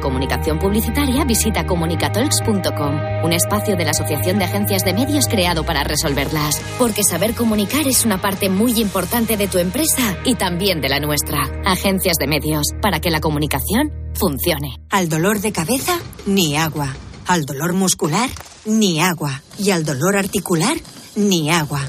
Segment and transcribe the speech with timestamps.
[0.00, 5.84] comunicación publicitaria, visita comunicatalks.com, un espacio de la Asociación de Agencias de Medios creado para
[5.84, 6.60] resolverlas.
[6.78, 11.00] Porque saber comunicar es una parte muy importante de tu empresa y también de la
[11.00, 11.38] nuestra.
[11.64, 14.76] Agencias de Medios, para que la comunicación funcione.
[14.90, 16.94] Al dolor de cabeza, ni agua.
[17.26, 18.28] Al dolor muscular,
[18.64, 19.42] ni agua.
[19.58, 20.76] Y al dolor articular,
[21.16, 21.80] ni agua.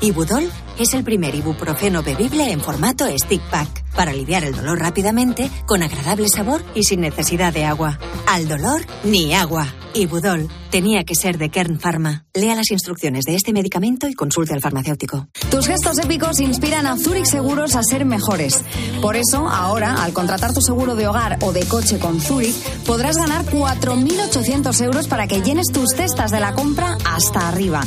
[0.00, 5.50] Ibudol es el primer ibuprofeno bebible en formato stick pack para aliviar el dolor rápidamente,
[5.66, 7.98] con agradable sabor y sin necesidad de agua.
[8.26, 9.66] Al dolor, ni agua.
[9.94, 12.24] Ibudol tenía que ser de Kern Pharma.
[12.34, 15.28] Lea las instrucciones de este medicamento y consulte al farmacéutico.
[15.50, 18.62] Tus gestos épicos inspiran a Zurich Seguros a ser mejores.
[19.02, 22.54] Por eso, ahora, al contratar tu seguro de hogar o de coche con Zurich,
[22.86, 27.82] podrás ganar 4.800 euros para que llenes tus cestas de la compra hasta arriba.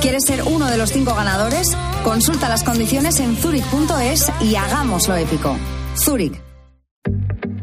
[0.00, 1.76] ¿Quieres ser uno de los cinco ganadores?
[2.04, 5.56] Consulta las condiciones en zurich.es y hagámoslo épico.
[5.96, 6.51] Zurich.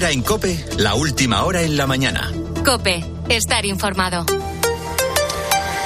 [0.00, 2.32] En Cope, la última hora en la mañana.
[2.64, 4.24] Cope, estar informado.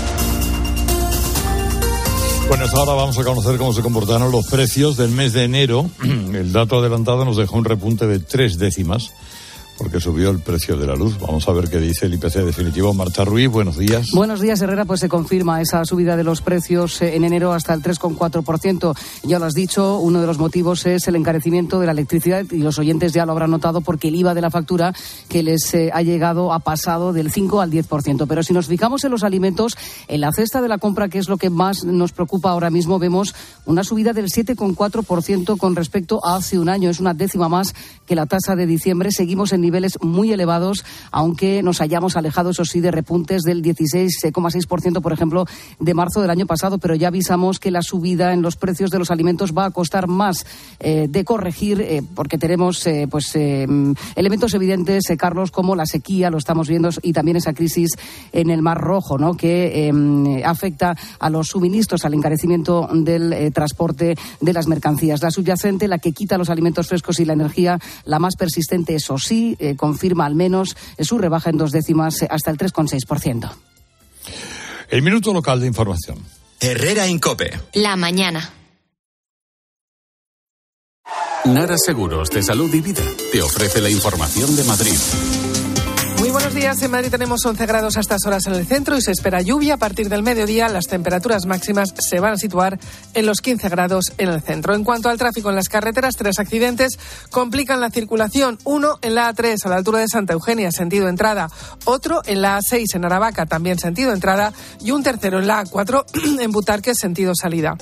[2.49, 5.91] Bueno, ahora vamos a conocer cómo se comportaron los precios del mes de enero.
[6.03, 9.13] El dato adelantado nos dejó un repunte de tres décimas
[9.79, 11.19] porque subió el precio de la luz.
[11.19, 12.93] Vamos a ver qué dice el IPC definitivo.
[12.95, 14.09] Marta Ruiz, buenos días.
[14.13, 14.85] Buenos días, Herrera.
[14.85, 18.97] Pues se confirma esa subida de los precios eh, en enero hasta el 3,4%.
[19.25, 22.59] Ya lo has dicho, uno de los motivos es el encarecimiento de la electricidad y
[22.59, 24.95] los oyentes ya lo habrán notado porque el IVA de la factura
[25.29, 28.27] que les eh, ha llegado ha pasado del 5 al 10%.
[28.29, 29.77] Pero si nos fijamos en los alimentos,
[30.09, 32.99] en la cesta de la compra, que es lo que más nos preocupa ahora mismo,
[32.99, 33.35] vemos
[33.65, 36.91] una subida del 7,4% con respecto a hace un año.
[36.91, 37.75] Es una décima más
[38.07, 39.11] que la tasa de diciembre.
[39.11, 45.01] Seguimos en niveles muy elevados, aunque nos hayamos alejado, eso sí, de repuntes del 16,6%,
[45.01, 45.47] por ejemplo,
[45.79, 46.79] de marzo del año pasado.
[46.79, 50.09] Pero ya avisamos que la subida en los precios de los alimentos va a costar
[50.09, 50.45] más
[50.81, 56.39] eh, de corregir, eh, porque tenemos eh, pues elementos evidentes, Carlos, como la sequía, lo
[56.39, 57.91] estamos viendo, y también esa crisis
[58.33, 59.35] en el Mar Rojo, ¿no?
[59.35, 65.23] que afecta a los suministros, al encarecimiento del transporte de las mercancías.
[65.23, 69.19] La subyacente, la que quita los alimentos frescos y la energía, la más persistente, eso
[69.19, 73.51] sí, eh, confirma al menos su rebaja en dos décimas hasta el 3,6%.
[74.91, 76.19] El minuto local de información.
[76.61, 77.59] Herrera Incope.
[77.75, 78.51] La mañana.
[81.45, 83.03] Nara Seguros de Salud y Vida
[83.33, 84.99] te ofrece la información de Madrid.
[86.53, 86.83] Buenos días.
[86.83, 89.75] En Madrid tenemos 11 grados a estas horas en el centro y se espera lluvia.
[89.75, 92.79] A partir del mediodía, las temperaturas máximas se van a situar
[93.15, 94.75] en los 15 grados en el centro.
[94.75, 96.99] En cuanto al tráfico en las carreteras, tres accidentes
[97.31, 98.59] complican la circulación.
[98.65, 101.49] Uno en la A3 a la altura de Santa Eugenia, sentido entrada.
[101.87, 104.53] Otro en la A6 en Aravaca, también sentido entrada.
[104.79, 106.05] Y un tercero en la A4
[106.39, 107.79] en Butarque, sentido salida.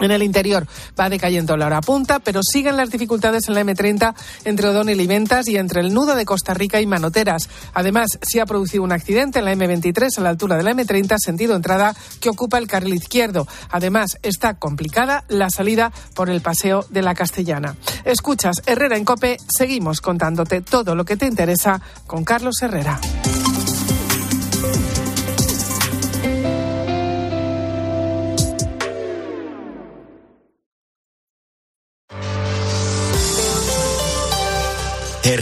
[0.00, 0.66] En el interior
[0.98, 4.14] va decayendo la hora punta, pero siguen las dificultades en la M30
[4.44, 7.48] entre O'Donnell y Ventas y entre el nudo de Costa Rica y Manoteras.
[7.74, 11.16] Además, se ha producido un accidente en la M23 a la altura de la M30,
[11.18, 13.46] sentido entrada, que ocupa el carril izquierdo.
[13.70, 17.76] Además, está complicada la salida por el paseo de la Castellana.
[18.04, 23.00] Escuchas Herrera en Cope, seguimos contándote todo lo que te interesa con Carlos Herrera.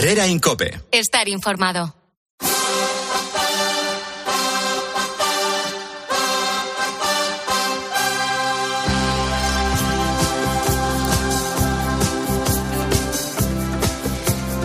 [0.06, 0.70] Herrera Incope.
[0.92, 1.92] Estar informado.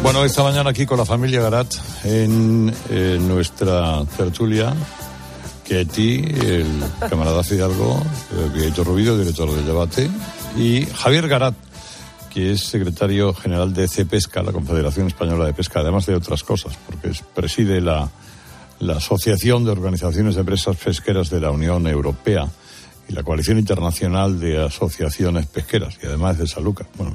[0.04, 1.74] Bueno, esta mañana aquí con la familia Garat
[2.04, 2.68] en,
[3.28, 4.76] nuestra tertulia,
[5.64, 8.00] Ketty, el camarada Fidalgo,
[8.54, 10.08] Vieito Rubido, director del debate,
[10.56, 11.56] y Javier Garat,
[12.34, 16.78] que es secretario general de CEPESCA, la Confederación Española de Pesca, además de otras cosas,
[16.86, 18.10] porque preside la,
[18.80, 22.48] la Asociación de Organizaciones de Empresas Pesqueras de la Unión Europea
[23.10, 26.88] y la Coalición Internacional de Asociaciones Pesqueras, y además de Saluca.
[26.96, 27.14] Bueno,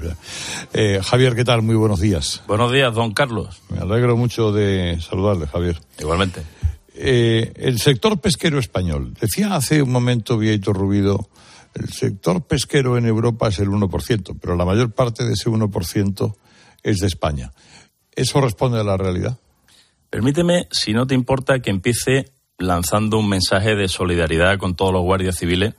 [0.75, 1.62] eh, Javier, ¿qué tal?
[1.62, 2.43] Muy buenos días.
[2.47, 3.62] Buenos días, don Carlos.
[3.71, 5.81] Me alegro mucho de saludarle, Javier.
[5.99, 6.43] Igualmente.
[6.95, 9.15] Eh, el sector pesquero español.
[9.21, 11.29] Decía hace un momento Vieito Rubido,
[11.76, 16.34] el sector pesquero en Europa es el 1%, pero la mayor parte de ese 1%
[16.82, 17.52] es de España.
[18.14, 19.38] ¿Eso responde a la realidad?
[20.08, 25.02] Permíteme, si no te importa, que empiece lanzando un mensaje de solidaridad con todos los
[25.02, 25.75] guardias civiles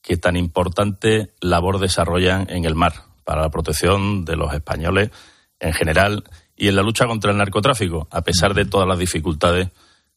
[0.00, 2.94] que tan importante labor desarrollan en el mar
[3.24, 5.10] para la protección de los españoles
[5.60, 6.24] en general
[6.56, 9.68] y en la lucha contra el narcotráfico, a pesar de todas las dificultades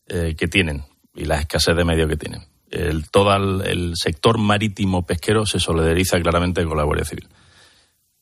[0.08, 2.51] eh, que tienen y la escasez de medios que tienen.
[2.72, 7.28] El, todo el, sector marítimo pesquero se solidariza claramente con la Guardia Civil.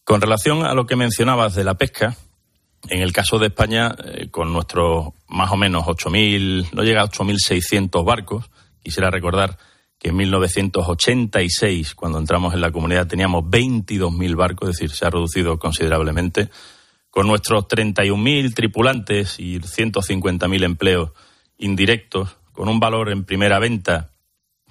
[0.03, 2.17] Con relación a lo que mencionabas de la pesca,
[2.87, 7.09] en el caso de España, eh, con nuestros más o menos 8.000, no llega a
[7.09, 8.49] 8.600 barcos,
[8.81, 9.57] quisiera recordar
[9.99, 15.09] que en 1986, cuando entramos en la comunidad, teníamos 22.000 barcos, es decir, se ha
[15.09, 16.49] reducido considerablemente.
[17.11, 21.11] Con nuestros 31.000 tripulantes y 150.000 empleos
[21.57, 24.11] indirectos, con un valor en primera venta,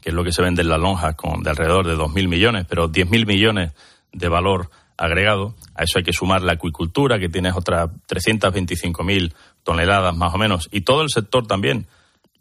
[0.00, 2.66] que es lo que se vende en las lonjas, con de alrededor de 2.000 millones,
[2.68, 3.72] pero 10.000 millones
[4.12, 5.54] de valor agregado.
[5.74, 10.68] A eso hay que sumar la acuicultura, que tiene otras 325.000 toneladas más o menos,
[10.72, 11.86] y todo el sector también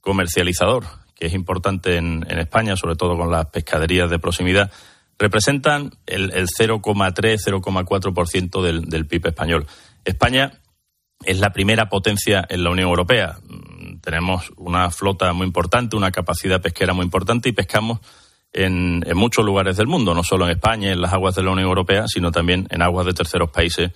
[0.01, 4.71] comercializador, que es importante en, España, sobre todo con las pescaderías de proximidad,
[5.19, 9.65] representan el, 0,3-0,4% del, del PIB español.
[10.05, 10.53] España
[11.25, 13.37] es la primera potencia en la Unión Europea.
[14.07, 17.99] Tenemos una flota muy importante, una capacidad pesquera muy importante y pescamos
[18.53, 21.67] en, muchos lugares del mundo, no solo en España, en las aguas de la Unión
[21.67, 23.91] Europea, sino también en aguas de terceros países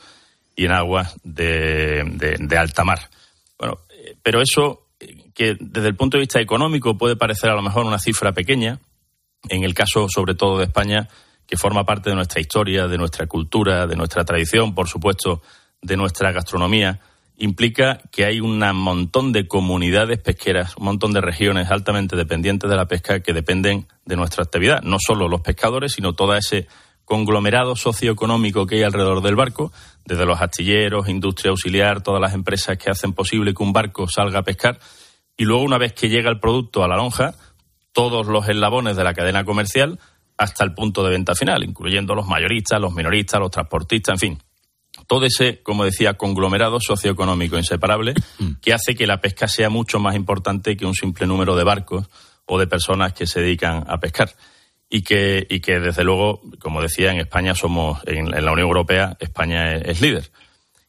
[0.53, 2.03] y en aguas de,
[2.37, 3.09] de, alta mar.
[3.57, 4.89] Bueno, eh, pero eso
[5.33, 8.81] que desde el punto de vista económico puede parecer a lo mejor una cifra pequeña,
[9.47, 11.07] en el caso sobre todo de España,
[11.47, 15.41] que forma parte de nuestra historia, de nuestra cultura, de nuestra tradición, por supuesto,
[15.81, 16.99] de nuestra gastronomía,
[17.41, 22.75] implica que hay un montón de comunidades pesqueras, un montón de regiones altamente dependientes de
[22.75, 24.83] la pesca que dependen de nuestra actividad.
[24.83, 26.67] No solo los pescadores, sino todo ese
[27.03, 29.71] conglomerado socioeconómico que hay alrededor del barco,
[30.05, 34.39] desde los astilleros, industria auxiliar, todas las empresas que hacen posible que un barco salga
[34.39, 34.79] a pescar.
[35.35, 37.33] Y luego, una vez que llega el producto a la lonja,
[37.91, 39.99] todos los eslabones de la cadena comercial
[40.37, 44.50] hasta el punto de venta final, incluyendo los mayoristas, los minoristas, los transportistas, en fin
[45.11, 48.61] todo ese, como decía, conglomerado socioeconómico inseparable mm.
[48.61, 52.09] que hace que la pesca sea mucho más importante que un simple número de barcos
[52.45, 54.33] o de personas que se dedican a pescar.
[54.89, 59.17] Y que, y que desde luego, como decía, en España somos, en, la Unión Europea,
[59.19, 60.31] España es, líder.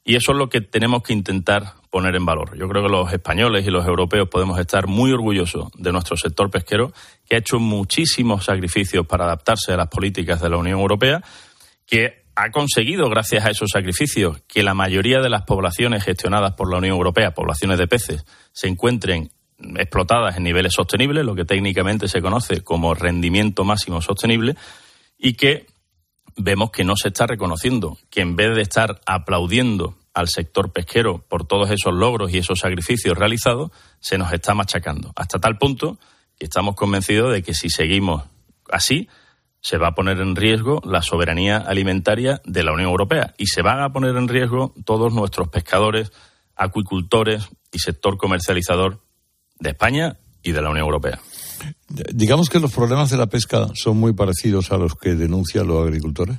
[0.05, 2.57] Y eso es lo que tenemos que intentar poner en valor.
[2.57, 6.49] Yo creo que los españoles y los europeos podemos estar muy orgullosos de nuestro sector
[6.49, 6.93] pesquero,
[7.29, 11.25] que ha hecho muchísimos sacrificios para adaptarse a las políticas de la Unión Europea,
[11.85, 16.71] que ha conseguido, gracias a esos sacrificios, que la mayoría de las poblaciones gestionadas por
[16.71, 19.31] la Unión Europea, poblaciones de peces, se encuentren
[19.77, 24.57] explotadas en niveles sostenibles, lo que técnicamente se conoce como rendimiento máximo sostenible,
[25.19, 25.67] y que
[26.37, 31.25] vemos que no se está reconociendo, que en vez de estar aplaudiendo al sector pesquero
[31.29, 33.71] por todos esos logros y esos sacrificios realizados,
[34.01, 35.13] se nos está machacando.
[35.17, 35.99] Hasta tal punto
[36.39, 38.25] que estamos convencidos de que si seguimos
[38.71, 39.09] así,
[39.63, 43.63] se va a poner en riesgo la soberanía alimentaria de la Unión Europea y se
[43.63, 46.13] van a poner en riesgo todos nuestros pescadores,
[46.57, 49.01] acuicultores y sector comercializador
[49.61, 51.21] de España y de la Unión Europea.
[51.89, 55.87] Digamos que los problemas de la pesca son muy parecidos a los que denuncian los
[55.87, 56.39] agricultores.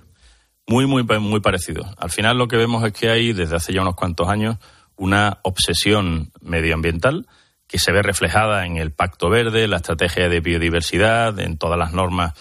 [0.68, 1.88] Muy, muy, muy parecidos.
[1.98, 4.58] Al final lo que vemos es que hay desde hace ya unos cuantos años
[4.98, 7.26] una obsesión medioambiental
[7.68, 11.94] que se ve reflejada en el Pacto Verde, la estrategia de biodiversidad, en todas las
[11.94, 12.34] normas,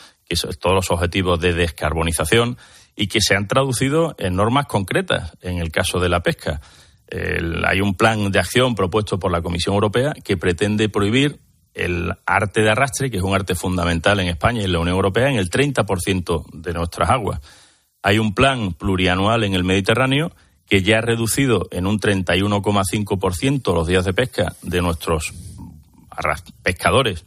[0.60, 2.56] todos los objetivos de descarbonización
[2.96, 6.60] y que se han traducido en normas concretas en el caso de la pesca.
[7.64, 11.40] hay un plan de acción propuesto por la Comisión Europea que pretende prohibir
[11.74, 14.96] el arte de arrastre, que es un arte fundamental en España y en la Unión
[14.96, 17.40] Europea, en el 30% de nuestras aguas.
[18.02, 20.32] Hay un plan plurianual en el Mediterráneo
[20.66, 25.32] que ya ha reducido en un 31,5% los días de pesca de nuestros
[26.62, 27.24] pescadores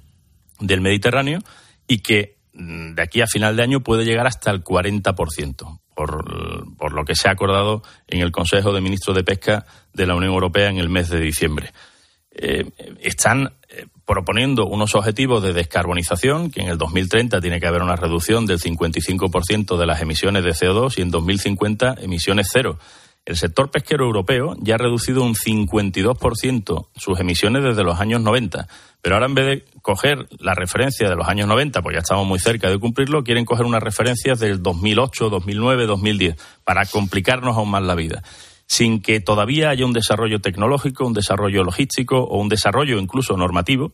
[0.60, 1.40] del Mediterráneo
[1.88, 6.94] y que de aquí a final de año puede llegar hasta el 40%, por, por
[6.94, 10.34] lo que se ha acordado en el Consejo de Ministros de Pesca de la Unión
[10.34, 11.72] Europea en el mes de diciembre.
[12.38, 12.70] Eh,
[13.02, 17.96] están eh, proponiendo unos objetivos de descarbonización, que en el 2030 tiene que haber una
[17.96, 22.78] reducción del 55% de las emisiones de CO2 y en 2050 emisiones cero.
[23.26, 28.68] El sector pesquero europeo ya ha reducido un 52% sus emisiones desde los años 90.
[29.02, 32.28] Pero ahora en vez de coger la referencia de los años 90, pues ya estamos
[32.28, 37.72] muy cerca de cumplirlo, quieren coger unas referencias del 2008, 2009, 2010, para complicarnos aún
[37.72, 38.22] más la vida
[38.68, 43.92] sin que todavía haya un desarrollo tecnológico, un desarrollo logístico o un desarrollo incluso normativo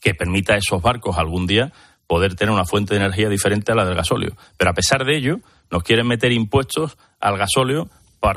[0.00, 1.72] que permita a esos barcos algún día
[2.06, 4.36] poder tener una fuente de energía diferente a la del gasóleo.
[4.58, 7.88] Pero a pesar de ello, nos quieren meter impuestos al gasóleo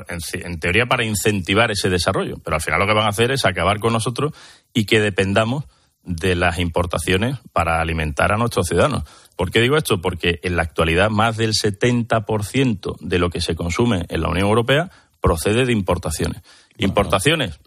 [0.08, 2.38] en, teoría para incentivar ese desarrollo.
[2.44, 4.34] Pero al final lo que van a hacer es acabar con nosotros
[4.74, 5.66] y que dependamos
[6.04, 9.04] de las importaciones para alimentar a nuestros ciudadanos.
[9.36, 10.02] ¿Por qué digo esto?
[10.02, 14.48] Porque en la actualidad más del 70% de lo que se consume en la Unión
[14.48, 16.42] Europea procede de importaciones.
[16.78, 17.60] Importaciones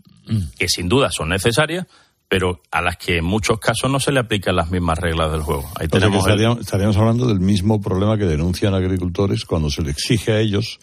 [0.58, 1.86] que sin duda son necesarias,
[2.28, 5.40] pero a las que en muchos casos no se le aplican las mismas reglas del
[5.40, 5.68] juego.
[5.80, 6.26] Ahí tenemos
[6.60, 10.78] estaríamos, hablando del mismo problema que denuncian agricultores cuando se le exige a ellos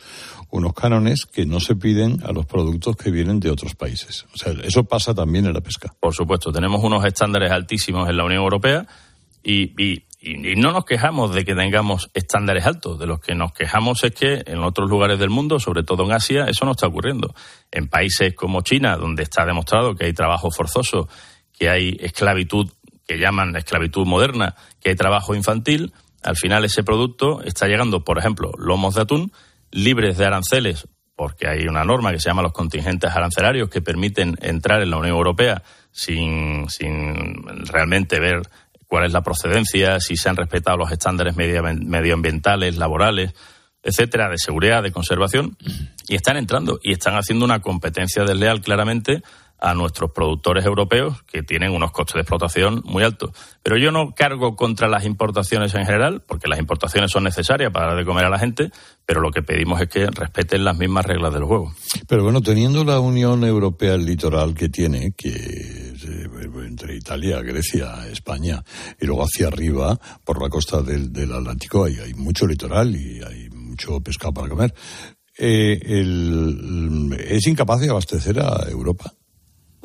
[0.52, 4.26] unos cánones que no se piden a los productos que vienen de otros países.
[4.34, 5.94] O sea, eso pasa también en la pesca.
[6.00, 8.86] Por supuesto, tenemos unos estándares altísimos en la Unión Europea
[9.44, 10.04] y, y,
[10.58, 14.42] no nos quejamos de que tengamos estándares altos, de los que nos quejamos es que
[14.48, 17.36] en otros lugares del mundo, sobre todo en Asia, eso no está ocurriendo.
[17.72, 21.08] En países como China, donde está demostrado que hay trabajo forzoso,
[21.54, 22.72] que hay esclavitud,
[23.08, 28.18] que llaman esclavitud moderna, que hay trabajo infantil, al final ese producto está llegando, por
[28.18, 29.32] ejemplo, lomos de atún
[29.76, 34.38] libres de aranceles, porque hay una norma que se llama los contingentes arancelarios que permiten
[34.42, 38.42] entrar en la Unión Europea sin, sin realmente ver
[38.88, 43.34] cuál es la procedencia, si se han respetado los estándares medioambientales, laborales,
[43.84, 45.58] etcétera, de seguridad, de conservación,
[46.08, 49.22] y están entrando y están haciendo una competencia desleal claramente
[49.60, 53.32] a nuestros productores europeos que tienen unos costes de explotación muy altos.
[53.64, 57.88] Pero yo no cargo contra las importaciones en general, porque las importaciones son necesarias para
[57.88, 58.72] dar de comer a la gente,
[59.06, 61.74] pero lo que pedimos es que respeten las mismas reglas del juego.
[62.08, 66.30] Pero bueno, teniendo la Unión Europea el litoral que tiene, que eh,
[66.66, 68.64] entre Italia, Grecia, España
[69.00, 74.00] y luego hacia arriba por la costa del, Atlántico hay, mucho litoral y hay mucho
[74.02, 74.74] pescado para comer.
[75.38, 75.80] Eh,
[77.20, 79.14] es incapaz de abastecer a Europa.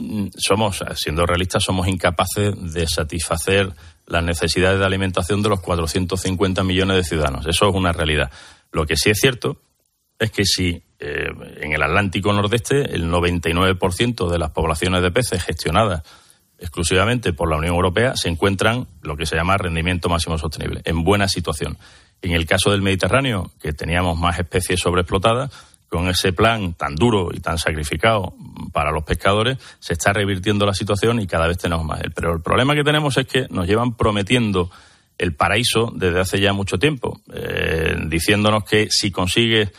[0.01, 3.71] Mm, somos, siendo realistas, somos incapaces de satisfacer
[4.07, 7.47] las necesidades de alimentación de los 450 millones de ciudadanos.
[7.47, 8.31] Eso es una realidad.
[8.73, 9.61] Lo que sí es cierto
[10.19, 11.29] es que si eh,
[11.61, 16.03] en el Atlántico Nordeste el 99% de las poblaciones de peces gestionadas
[16.59, 21.05] exclusivamente por la Unión Europea se encuentran lo que se llama rendimiento máximo sostenible, en
[21.05, 21.79] buena situación.
[22.23, 25.51] En el caso del Mediterráneo, que teníamos más especies sobreexplotadas,
[25.91, 28.33] con ese plan tan duro y tan sacrificado
[28.73, 32.01] para los pescadores, se está revirtiendo la situación y cada vez tenemos más.
[32.15, 34.71] Pero el problema que tenemos es que nos llevan prometiendo
[35.19, 39.73] el paraíso desde hace ya mucho tiempo, eh, diciéndonos que si consigue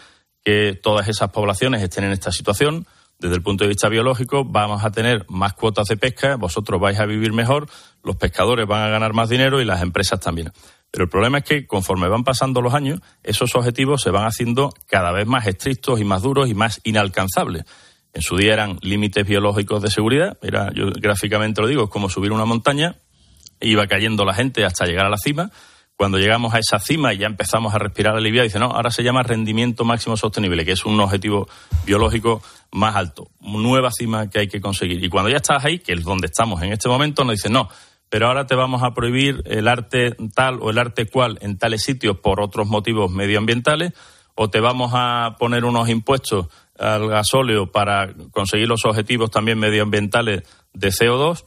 [0.43, 2.85] que todas esas poblaciones estén en esta situación,
[3.17, 6.99] desde el punto de vista biológico, vamos a tener más cuotas de pesca, vosotros vais
[6.99, 7.69] a vivir mejor,
[8.03, 10.51] los pescadores van a ganar más dinero y las empresas también.
[10.91, 14.73] Pero el problema es que conforme van pasando los años, esos objetivos se van haciendo
[14.87, 17.63] cada vez más estrictos y más duros y más inalcanzables.
[18.13, 22.09] En su día eran límites biológicos de seguridad, era, yo gráficamente lo digo, es como
[22.09, 22.97] subir una montaña,
[23.61, 25.49] iba cayendo la gente hasta llegar a la cima.
[25.95, 29.03] Cuando llegamos a esa cima y ya empezamos a respirar aliviado, dice, no, ahora se
[29.03, 31.47] llama rendimiento máximo sostenible, que es un objetivo
[31.85, 35.01] biológico más alto, nueva cima que hay que conseguir.
[35.01, 37.69] Y cuando ya estás ahí, que es donde estamos en este momento, nos dice, no,
[38.11, 41.81] pero ahora te vamos a prohibir el arte tal o el arte cual en tales
[41.83, 43.93] sitios por otros motivos medioambientales,
[44.35, 50.43] o te vamos a poner unos impuestos al gasóleo para conseguir los objetivos también medioambientales
[50.73, 51.45] de CO2,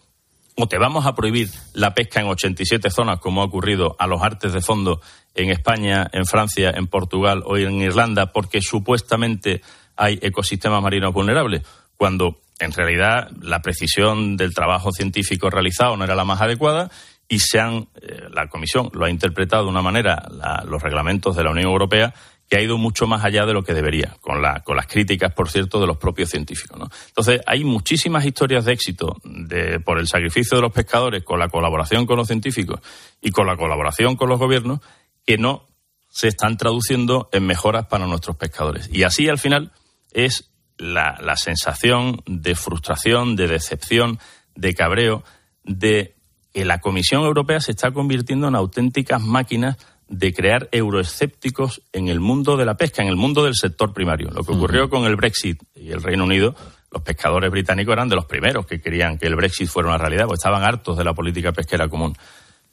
[0.56, 4.22] o te vamos a prohibir la pesca en 87 zonas, como ha ocurrido a los
[4.22, 5.02] artes de fondo
[5.34, 9.60] en España, en Francia, en Portugal o en Irlanda, porque supuestamente
[9.96, 11.60] hay ecosistemas marinos vulnerables,
[11.98, 16.90] cuando en realidad la precisión del trabajo científico realizado no era la más adecuada
[17.28, 20.28] y se han, eh, la Comisión lo ha interpretado de una manera,
[20.66, 22.14] los reglamentos de la Unión Europea,
[22.48, 25.32] que ha ido mucho más allá de lo que debería, con, la, con las críticas,
[25.32, 26.78] por cierto, de los propios científicos.
[27.08, 31.48] Entonces, hay muchísimas historias de éxito de, por el sacrificio de los pescadores, con la
[31.48, 32.80] colaboración con los científicos
[33.22, 34.80] y con la colaboración con los gobiernos,
[35.26, 35.66] que no
[36.10, 38.88] se están traduciendo en mejoras para nuestros pescadores.
[38.92, 39.72] Y así, al final,
[40.12, 44.18] es la, la sensación de frustración, de decepción,
[44.54, 45.24] de cabreo,
[45.64, 46.14] de
[46.52, 49.76] que la Comisión Europea se está convirtiendo en auténticas máquinas
[50.08, 54.30] de crear euroescépticos en el mundo de la pesca, en el mundo del sector primario.
[54.30, 56.54] Lo que ocurrió con el Brexit y el Reino Unido,
[56.90, 60.26] los pescadores británicos eran de los primeros que querían que el Brexit fuera una realidad,
[60.26, 62.14] porque estaban hartos de la política pesquera común.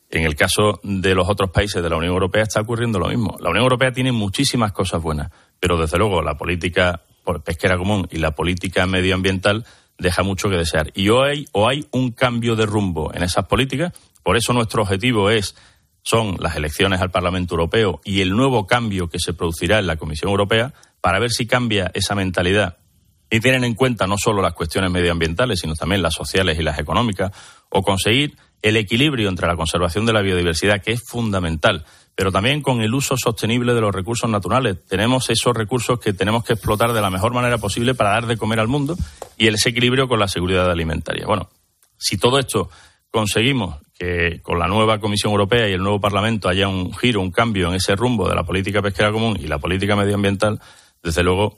[0.09, 3.37] En el caso de los otros países de la Unión Europea está ocurriendo lo mismo.
[3.39, 7.01] La Unión Europea tiene muchísimas cosas buenas, pero desde luego la política
[7.43, 9.65] pesquera común y la política medioambiental
[9.97, 10.91] deja mucho que desear.
[10.95, 15.29] Y hoy o hay un cambio de rumbo en esas políticas, por eso nuestro objetivo
[15.29, 15.55] es
[16.03, 19.97] son las elecciones al Parlamento Europeo y el nuevo cambio que se producirá en la
[19.97, 22.77] Comisión Europea para ver si cambia esa mentalidad.
[23.29, 26.79] Y tienen en cuenta no solo las cuestiones medioambientales, sino también las sociales y las
[26.79, 27.31] económicas,
[27.69, 31.85] o conseguir el equilibrio entre la conservación de la biodiversidad, que es fundamental,
[32.21, 34.85] pero también con el uso sostenible de los recursos naturales.
[34.87, 38.37] Tenemos esos recursos que tenemos que explotar de la mejor manera posible para dar de
[38.37, 38.95] comer al mundo
[39.39, 41.25] y ese equilibrio con la seguridad alimentaria.
[41.25, 41.49] Bueno,
[41.97, 42.69] si todo esto
[43.09, 47.31] conseguimos que con la nueva Comisión Europea y el nuevo Parlamento haya un giro, un
[47.31, 50.61] cambio en ese rumbo de la política pesquera común y la política medioambiental,
[51.01, 51.57] desde luego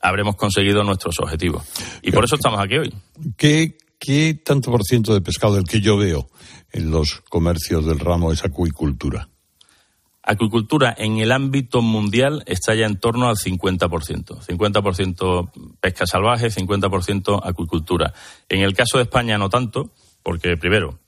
[0.00, 1.62] habremos conseguido nuestros objetivos.
[2.02, 2.92] Y por eso estamos aquí hoy.
[3.36, 6.28] ¿Qué, qué tanto por ciento de pescado del que yo veo
[6.72, 9.28] en los comercios del ramo es acuicultura?
[10.30, 14.46] Acuicultura en el ámbito mundial está ya en torno al 50%.
[14.46, 18.14] 50% pesca salvaje, 50% acuicultura.
[18.48, 19.90] En el caso de España no tanto,
[20.22, 21.00] porque primero,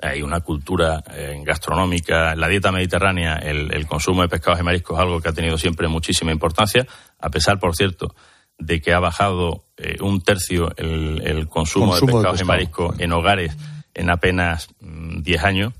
[0.00, 4.96] hay una cultura eh, gastronómica, en la dieta mediterránea, el, consumo de pescados y mariscos
[4.96, 6.86] es algo que ha tenido siempre muchísima importancia,
[7.20, 8.14] a pesar, por cierto,
[8.58, 13.54] de que ha bajado eh, un tercio el, consumo, de pescados y mariscos en hogares
[13.92, 15.74] en apenas 10 mm, años.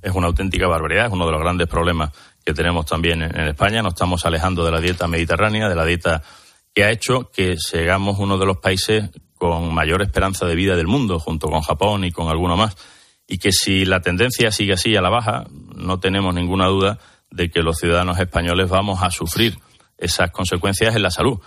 [0.00, 2.12] Es una auténtica barbaridad, es uno de los grandes problemas
[2.48, 3.82] que tenemos también en, España.
[3.82, 6.22] Nos estamos alejando de la dieta mediterránea, de la dieta
[6.74, 10.86] que ha hecho que seamos uno de los países con mayor esperanza de vida del
[10.86, 12.74] mundo, junto con Japón y con alguno más
[13.26, 15.44] y que si la tendencia sigue así a la baja,
[15.76, 16.98] no tenemos ninguna duda
[17.30, 19.58] de que los ciudadanos españoles vamos a sufrir
[19.98, 21.38] esas consecuencias en la salud.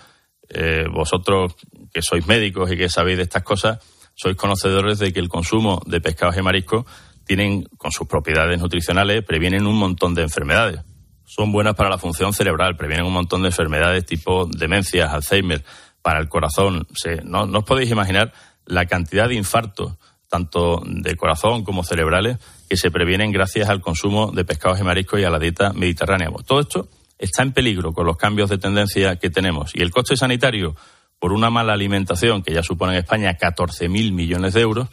[0.49, 1.55] Eh, vosotros
[1.91, 3.79] que sois médicos y que sabéis de estas cosas,
[4.13, 6.85] sois conocedores de que el consumo de pescados y mariscos
[7.25, 10.81] tienen, con sus propiedades nutricionales, previenen un montón de enfermedades.
[11.25, 15.63] Son buenas para la función cerebral, previenen un montón de enfermedades tipo demencias, Alzheimer,
[16.01, 16.87] para el corazón.
[17.23, 18.33] no, no os podéis imaginar
[18.65, 19.93] la cantidad de infartos
[20.31, 22.37] tanto de corazón como cerebrales,
[22.69, 26.29] que se previenen gracias al consumo de pescados y mariscos y a la dieta mediterránea.
[26.45, 26.87] Todo esto
[27.19, 29.75] está en peligro con los cambios de tendencia que tenemos.
[29.75, 30.73] Y el coste sanitario
[31.19, 34.87] por una mala alimentación, que ya supone en España 14.000 millones de euros,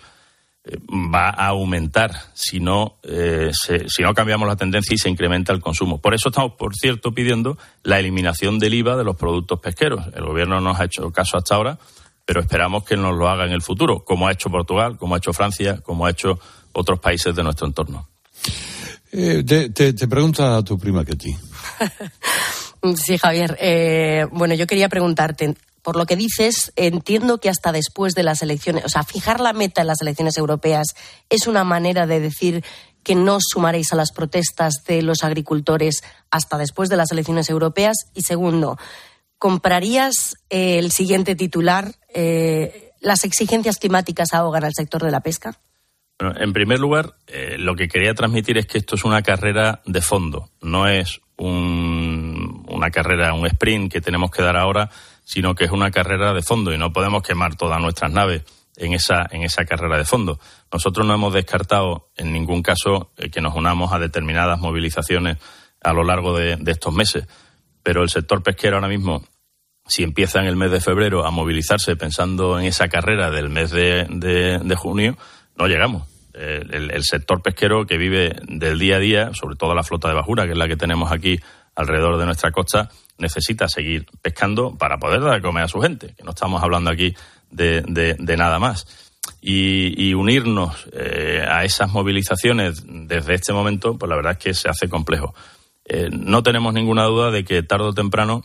[0.86, 5.60] va a aumentar si no, eh, si no cambiamos la tendencia y se incrementa el
[5.60, 6.00] consumo.
[6.00, 10.06] Por eso estamos, por cierto, pidiendo la eliminación del IVA de los productos pesqueros.
[10.14, 11.78] El Gobierno nos ha hecho caso hasta ahora
[12.28, 15.18] pero esperamos que nos lo haga en el futuro, como ha hecho Portugal, como ha
[15.18, 16.38] hecho Francia, como ha hecho
[16.74, 18.06] otros países de nuestro entorno.
[19.10, 21.34] Eh, te, pregunta a tu prima que ti.
[22.96, 23.56] sí, Javier.
[23.58, 25.56] Eh, bueno, yo quería preguntarte,
[25.88, 29.54] por lo que dices, entiendo que hasta después de las elecciones, o sea, fijar la
[29.54, 30.88] meta en las elecciones europeas
[31.30, 32.62] es una manera de decir
[33.02, 37.96] que no sumaréis a las protestas de los agricultores hasta después de las elecciones europeas.
[38.12, 38.76] Y segundo,
[39.38, 41.94] ¿comprarías eh, el siguiente titular?
[42.12, 45.58] Eh, ¿Las exigencias climáticas ahogan al sector de la pesca?
[46.18, 50.02] En primer lugar, eh, lo que quería transmitir es que esto es una carrera de
[50.02, 51.22] fondo, no es
[52.78, 54.90] una carrera, un sprint que tenemos que dar ahora,
[55.24, 58.44] sino que es una carrera de fondo y no podemos quemar todas nuestras naves
[58.76, 60.38] en esa, en esa carrera de fondo.
[60.72, 65.36] Nosotros no hemos descartado en ningún caso que nos unamos a determinadas movilizaciones
[65.82, 67.26] a lo largo de estos meses
[67.88, 69.24] pero el sector pesquero ahora mismo,
[69.86, 73.70] si empieza en el mes de febrero a movilizarse pensando en esa carrera del mes
[73.70, 75.16] de, junio,
[75.56, 76.06] no llegamos.
[76.34, 80.44] El, sector pesquero que vive del día a día, sobre todo la flota de bajura,
[80.44, 81.40] que es la que tenemos aquí
[81.78, 86.14] alrededor de nuestra costa, necesita seguir pescando para poder dar a comer a su gente,
[86.24, 87.14] no estamos hablando aquí
[87.50, 88.86] de, nada más.
[89.40, 94.68] y, unirnos eh, a esas movilizaciones desde este momento, pues la verdad es que se
[94.68, 95.34] hace complejo.
[95.84, 98.42] Eh, no tenemos ninguna duda de que tarde o temprano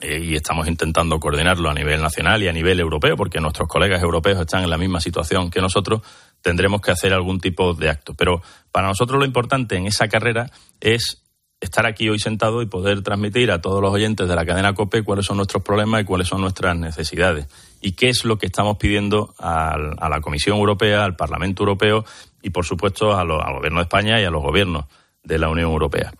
[0.00, 4.02] eh, y estamos intentando coordinarlo a nivel nacional y a nivel europeo, porque nuestros colegas
[4.02, 6.00] europeos están en la misma situación que nosotros,
[6.40, 8.14] tendremos que hacer algún tipo de acto.
[8.14, 8.42] Pero
[8.72, 11.25] para nosotros lo importante en esa carrera es
[11.60, 15.02] estar aquí hoy sentado y poder transmitir a todos los oyentes de la cadena COPE
[15.02, 17.46] cuáles son nuestros problemas y cuáles son nuestras necesidades
[17.80, 22.04] y qué es lo que estamos pidiendo a, la Comisión Europea, al Parlamento Europeo
[22.42, 24.86] y, por supuesto, al Gobierno de España y a los gobiernos
[25.22, 26.12] de la Unión Europea.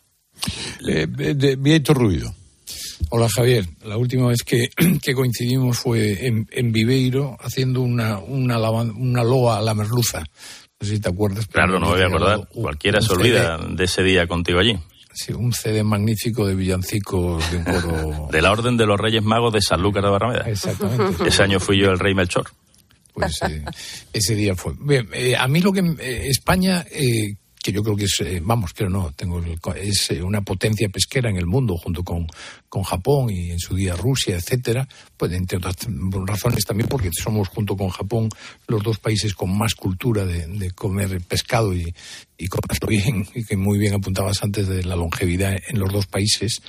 [0.87, 2.33] Eh, de, Ruido.
[3.11, 4.69] Hola Javier, la última vez que,
[5.15, 10.21] coincidimos fue en, Viveiro haciendo una, una, una, loa a la merluza.
[10.21, 11.47] No sé si te acuerdas.
[11.47, 12.49] Claro, no me voy a acordar.
[12.49, 14.79] Cualquiera se olvida de ese día contigo allí.
[15.17, 18.29] Sí, un CD magnífico de villancicos de un coro.
[18.33, 20.45] de la Orden de los Reyes Magos de San Lucas de Barrameda.
[20.47, 21.27] Exactamente.
[21.27, 22.51] Ese año fui yo el rey Melchor.
[23.15, 23.65] Pues eh,
[24.13, 24.75] ese día fue.
[24.79, 26.85] Bien, eh, a mí lo que eh, España
[27.67, 29.43] que yo creo que es, eh, vamos, creo no, tengo
[29.75, 32.25] es eh, una potencia pesquera en el mundo junto con,
[32.69, 35.77] con Japón y en su día Rusia, etcétera, pues entre otras
[36.27, 38.29] razones también porque somos junto con Japón
[38.69, 41.93] los dos países con más cultura de, comer pescado y,
[42.39, 46.07] y comerlo bien, y que muy bien apuntabas antes de la longevidad en los dos
[46.07, 46.63] países.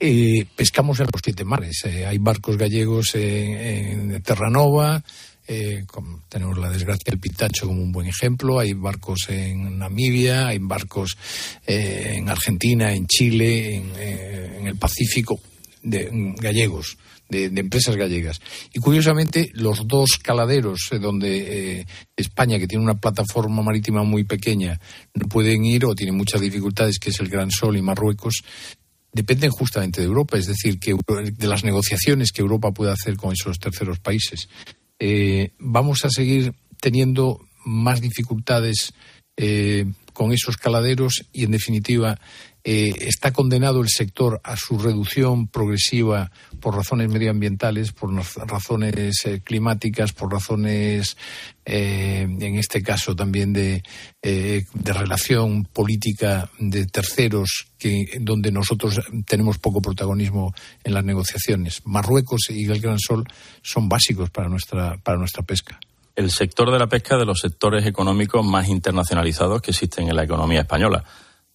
[0.00, 1.84] Eh, pescamos en los siete mares.
[1.84, 5.02] hay barcos gallegos en Terranova,
[5.50, 5.86] eh,
[6.28, 8.58] tenemos la desgracia del Pitacho como un buen ejemplo.
[8.58, 11.16] Hay barcos en Namibia, hay barcos
[11.66, 15.40] eh, en Argentina, en Chile, en, eh, el Pacífico,
[15.82, 16.98] de, gallegos,
[17.30, 18.42] de, empresas gallegas.
[18.74, 24.78] Y curiosamente, los dos caladeros donde España, que tiene una plataforma marítima muy pequeña,
[25.14, 28.42] no pueden ir o tienen muchas dificultades, que es el Gran Sol y Marruecos,
[29.14, 33.32] dependen justamente de Europa, es decir, que de las negociaciones que Europa puede hacer con
[33.32, 34.48] esos terceros países.
[35.00, 38.92] Eh, vamos a seguir teniendo más dificultades
[39.36, 42.18] eh, con esos caladeros y, en definitiva,
[42.70, 48.12] eh, está condenado el sector a su reducción progresiva por razones medioambientales, por
[48.46, 51.16] razones eh, climáticas, por razones,
[51.64, 53.82] eh, en este caso también de,
[54.84, 60.52] relación política de terceros, que, donde nosotros tenemos poco protagonismo
[60.84, 61.80] en las negociaciones.
[61.86, 63.24] Marruecos y el Gran Sol
[63.62, 65.80] son básicos para nuestra, para nuestra pesca
[66.16, 70.24] el sector de la pesca de los sectores económicos más internacionalizados que existen en la
[70.24, 71.04] economía española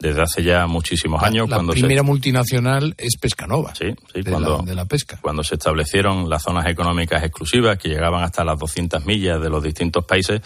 [0.04, 1.50] desde hace ya muchísimos años.
[1.50, 3.74] La primera multinacional es Pescanova.
[3.74, 5.18] Sí, sí, de cuando, la, de la pesca.
[5.22, 9.64] Cuando se establecieron las zonas económicas exclusivas, que llegaban hasta las 200 millas de los
[9.64, 10.42] distintos países,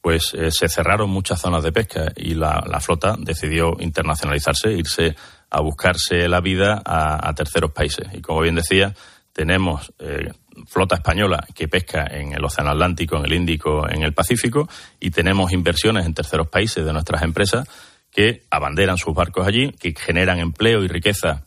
[0.00, 5.16] pues eh, se cerraron muchas zonas de pesca y la, flota decidió internacionalizarse, irse
[5.50, 8.06] a buscarse la vida a, terceros países.
[8.14, 8.94] Y como bien decía,
[9.32, 10.30] tenemos eh,
[10.68, 14.68] flota española que pesca en el Océano Atlántico, en el Índico, en el Pacífico,
[15.00, 17.68] y tenemos inversiones en terceros países de nuestras empresas
[18.12, 21.44] que abanderan sus barcos allí, que generan empleo y riqueza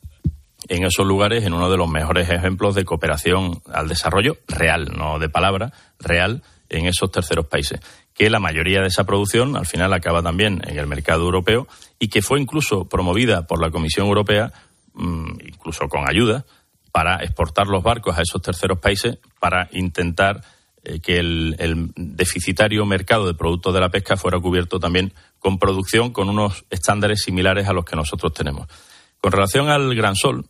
[0.67, 5.19] en esos lugares, en uno de los mejores ejemplos de cooperación al desarrollo real, no
[5.19, 7.79] de palabra, real, en esos terceros países.
[8.15, 11.67] Que la mayoría de esa producción al final acaba también en el mercado europeo
[11.99, 14.51] y que fue incluso promovida por la Comisión Europea,
[14.93, 16.45] mm, incluso con ayuda,
[16.91, 20.41] para exportar los barcos a esos terceros países para intentar
[20.85, 25.13] eh, que el, deficitario mercado de productos de la pesca fuera cubierto también
[25.45, 28.67] con producción con unos estándares similares a los que nosotros tenemos.
[29.21, 30.43] Con relación al Gran Sol,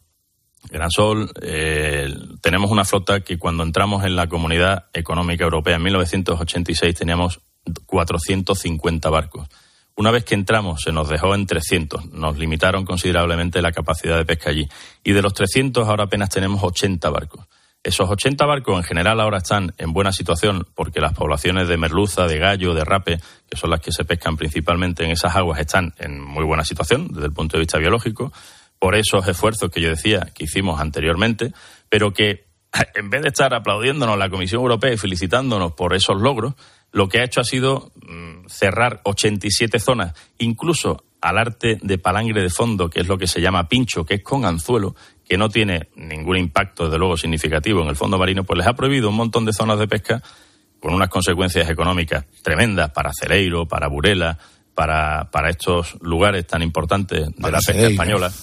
[0.71, 2.07] Gran Sol, eh,
[2.39, 7.41] tenemos una flota que cuando entramos en la Comunidad Económica Europea en 1986 teníamos
[7.85, 9.49] 450 barcos.
[9.97, 14.23] Una vez que entramos se nos dejó en 300, nos limitaron considerablemente la capacidad de
[14.23, 14.65] pesca allí.
[15.03, 17.45] Y de los 300 ahora apenas tenemos 80 barcos.
[17.85, 22.25] Esos 80 barcos en general ahora están en buena situación porque las poblaciones de merluza,
[22.25, 25.93] de gallo, de rape, que son las que se pescan principalmente en esas aguas, están
[25.99, 28.33] en muy buena situación desde el punto de vista biológico,
[28.79, 31.53] por esos esfuerzos que yo decía que hicimos anteriormente,
[31.87, 32.47] pero que
[32.95, 36.55] en vez de estar aplaudiéndonos la Comisión Europea y felicitándonos por esos logros,
[36.91, 42.41] lo que ha hecho ha sido mm, cerrar 87 zonas, incluso al arte de palangre
[42.41, 44.95] de fondo, que es lo que se llama pincho, que es con anzuelo,
[45.27, 48.73] que no tiene ningún impacto, desde luego, significativo en el fondo marino, pues les ha
[48.73, 50.21] prohibido un montón de zonas de pesca
[50.79, 54.37] con unas consecuencias económicas tremendas para Cereiro, para Burela,
[54.75, 58.31] para, para estos lugares tan importantes de la pesca española.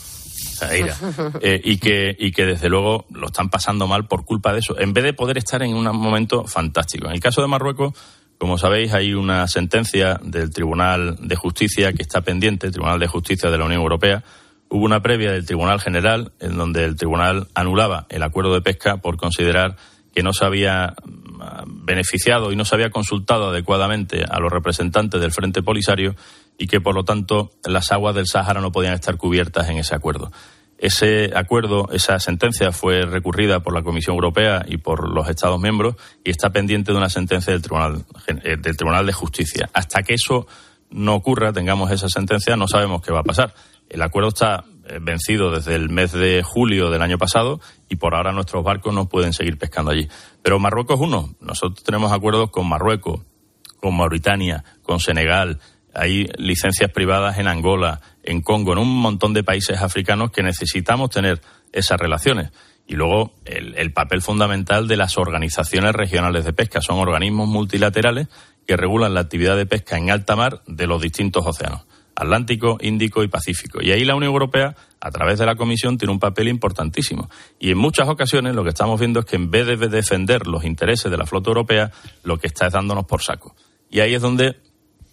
[1.41, 4.79] Eh, y, que, y que desde luego lo están pasando mal por culpa de eso,
[4.79, 7.07] en vez de poder estar en un momento fantástico.
[7.07, 7.95] En el caso de Marruecos,
[8.39, 13.09] como sabéis, hay una sentencia del Tribunal de Justicia que está pendiente, el Tribunal de
[13.09, 14.23] Justicia de la Unión Europea,
[14.75, 18.97] Hubo una previa del Tribunal General en donde el Tribunal anulaba el acuerdo de pesca
[18.97, 19.77] por considerar
[20.15, 25.21] que no se había mm, beneficiado y no se había consultado adecuadamente a los representantes
[25.21, 26.17] del Frente Polisario
[26.57, 29.95] y que, por lo tanto, las aguas del Sáhara no podían estar cubiertas en ese
[29.95, 30.33] acuerdo.
[30.79, 35.97] Ese acuerdo, esa sentencia fue recurrida por la Comisión Europea y por los Estados miembros
[36.25, 39.69] y está pendiente de una sentencia del Tribunal, eh, del Tribunal de Justicia.
[39.75, 40.47] Hasta que eso
[40.89, 43.53] no ocurra, tengamos esa sentencia, no sabemos qué va a pasar.
[43.93, 48.15] El acuerdo está eh, vencido desde el mes de julio del año pasado y por
[48.15, 50.09] ahora nuestros barcos no pueden seguir pescando allí.
[50.43, 51.35] Pero Marruecos es uno.
[51.41, 53.21] Nosotros tenemos acuerdos con Marruecos,
[53.81, 55.61] con Mauritania, con Senegal,
[55.95, 61.11] hay licencias privadas en Angola, en Congo, en un montón de países africanos que necesitamos
[61.11, 61.41] tener
[61.73, 62.51] esas relaciones.
[62.87, 66.81] Y luego el, papel fundamental de las organizaciones regionales de pesca.
[66.81, 68.29] Son organismos multilaterales
[68.67, 71.85] que regulan la actividad de pesca en alta mar de los distintos océanos.
[72.23, 73.83] Atlántico, Índico y Pacífico.
[73.83, 77.29] Y ahí la Unión Europea, a través de la Comisión, tiene un papel importantísimo.
[77.59, 80.65] Y en muchas ocasiones lo que estamos viendo es que en vez de defender los
[80.65, 81.91] intereses de la flota europea,
[82.25, 83.55] lo que está es dándonos por saco.
[83.91, 84.57] Y ahí es donde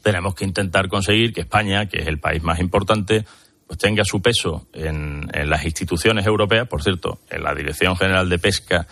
[0.02, 3.26] tenemos que intentar conseguir que España, que es el país más importante,
[3.68, 8.40] pues tenga su peso en, las instituciones europeas, por cierto, en la Dirección General de
[8.40, 8.88] Pesca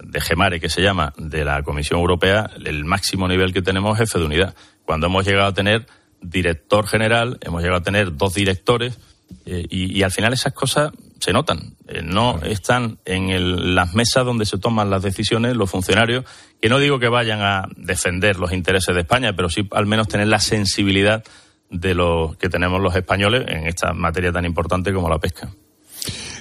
[0.00, 4.08] de Gemare, que se llama, de la Comisión Europea, el máximo nivel que tenemos es
[4.08, 4.54] jefe de unidad.
[4.84, 5.86] Cuando hemos llegado a tener
[6.22, 8.98] director general, hemos llegado a tener dos directores,
[9.46, 11.74] eh, y, al final esas cosas se notan.
[11.88, 16.24] Eh, no están en las mesas donde se toman las decisiones los funcionarios,
[16.60, 20.08] que no digo que vayan a defender los intereses de España, pero sí al menos
[20.08, 21.24] tener la sensibilidad
[21.70, 25.50] de lo que tenemos los españoles en esta materia tan importante como la pesca.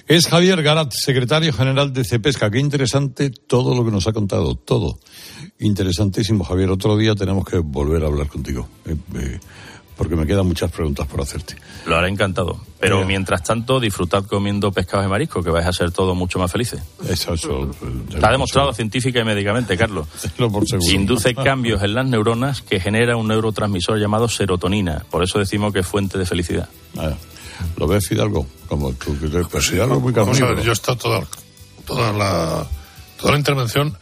[0.08, 2.50] Es Javier Garat, secretario general de Cepesca.
[2.50, 5.00] Qué interesante todo lo que nos ha contado, todo.
[5.60, 6.70] Interesantísimo, Javier.
[6.70, 8.68] Otro día tenemos que volver a hablar contigo.
[8.86, 9.40] Eh,
[9.96, 11.56] porque me quedan muchas preguntas por hacerte.
[11.86, 12.60] Lo haré encantado.
[12.80, 16.52] Pero mientras tanto, disfrutad comiendo pescados y marisco, que vais a ser todos mucho más
[16.52, 16.82] felices.
[17.08, 17.70] Eso, eso.
[18.12, 20.08] Está demostrado científica y médicamente, Carlos.
[20.38, 20.92] por seguro.
[20.92, 25.06] Induce cambios en las neuronas que genera un neurotransmisor llamado serotonina.
[25.10, 26.68] Por eso decimos que es fuente de felicidad.
[26.98, 27.14] Ah,
[27.78, 28.48] ¿Lo ves, Fidalgo?
[28.68, 29.16] Como tú,
[29.52, 31.28] pues Fidalgo muy Vamos a ver, yo he estado toda,
[31.86, 32.66] toda, la,
[33.20, 33.96] toda la intervención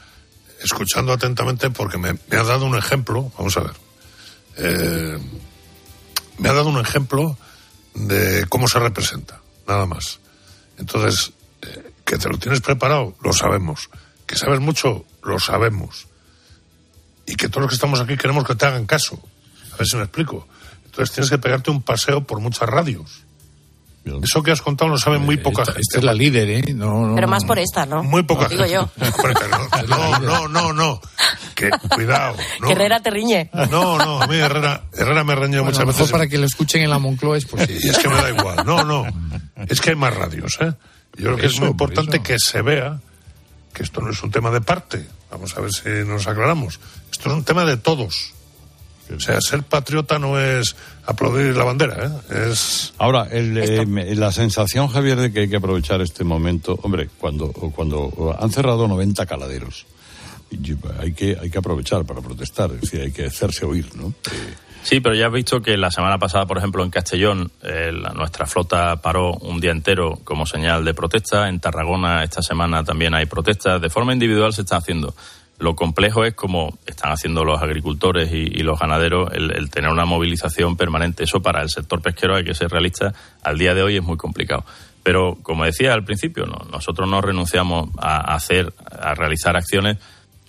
[0.63, 3.31] escuchando atentamente porque me, me ha dado un ejemplo.
[3.37, 3.73] Vamos a ver.
[4.57, 5.17] Eh,
[6.39, 7.37] me ha dado un ejemplo
[7.93, 10.19] de cómo se representa, nada más.
[10.77, 13.89] Entonces, eh, que te lo tienes preparado, lo sabemos.
[14.25, 16.07] Que sabes mucho, lo sabemos.
[17.25, 19.21] Y que todos los que estamos aquí queremos que te hagan caso.
[19.73, 20.47] A ver si me explico.
[20.85, 23.23] Entonces tienes que pegarte un paseo por muchas radios.
[24.05, 25.81] Eso que has contado lo sabe muy poca gente.
[25.81, 26.73] Esta es la líder, ¿eh?
[26.73, 28.03] No, Pero más por esta, ¿no?
[28.03, 28.89] Muy poca Digo yo.
[29.87, 31.01] No, no, no, no.
[31.55, 32.35] Que, cuidado.
[32.65, 33.49] Que Herrera te riñe.
[33.69, 36.01] No, no, a mí Herrera, Herrera me riñó muchas veces.
[36.01, 37.79] Mejor para que lo escuchen en la Moncloa es posible.
[37.81, 38.65] Y es que me da igual.
[38.65, 39.05] No, no.
[39.67, 40.73] Es que hay más radios, ¿eh?
[41.17, 43.01] Yo creo que es muy importante que se vea
[43.73, 45.05] que esto no es un tema de parte.
[45.29, 46.79] Vamos a ver si nos aclaramos.
[47.11, 48.33] Esto es un tema de todos.
[49.15, 52.51] O sea, ser patriota no es aplaudir la bandera, ¿eh?
[52.51, 52.93] Es...
[52.97, 58.35] Ahora, eh, la sensación, Javier, de que hay que aprovechar este momento, hombre, cuando, cuando
[58.39, 59.85] han cerrado 90 caladeros,
[60.99, 64.13] hay que, hay que aprovechar para protestar, es decir, hay que hacerse oír, ¿no?
[64.81, 68.45] Sí, pero ya has visto que la semana pasada, por ejemplo, en Castellón, eh, nuestra
[68.45, 71.49] flota paró un día entero como señal de protesta.
[71.49, 73.81] En Tarragona esta semana también hay protestas.
[73.81, 75.13] De forma individual se está haciendo.
[75.59, 80.77] Lo complejo es como están haciendo los agricultores y, los ganaderos el, tener una movilización
[80.77, 81.25] permanente.
[81.25, 83.13] Eso para el sector pesquero hay que ser realista.
[83.43, 84.63] Al día de hoy es muy complicado.
[85.03, 89.97] Pero como decía al principio, nosotros no renunciamos a hacer, a realizar acciones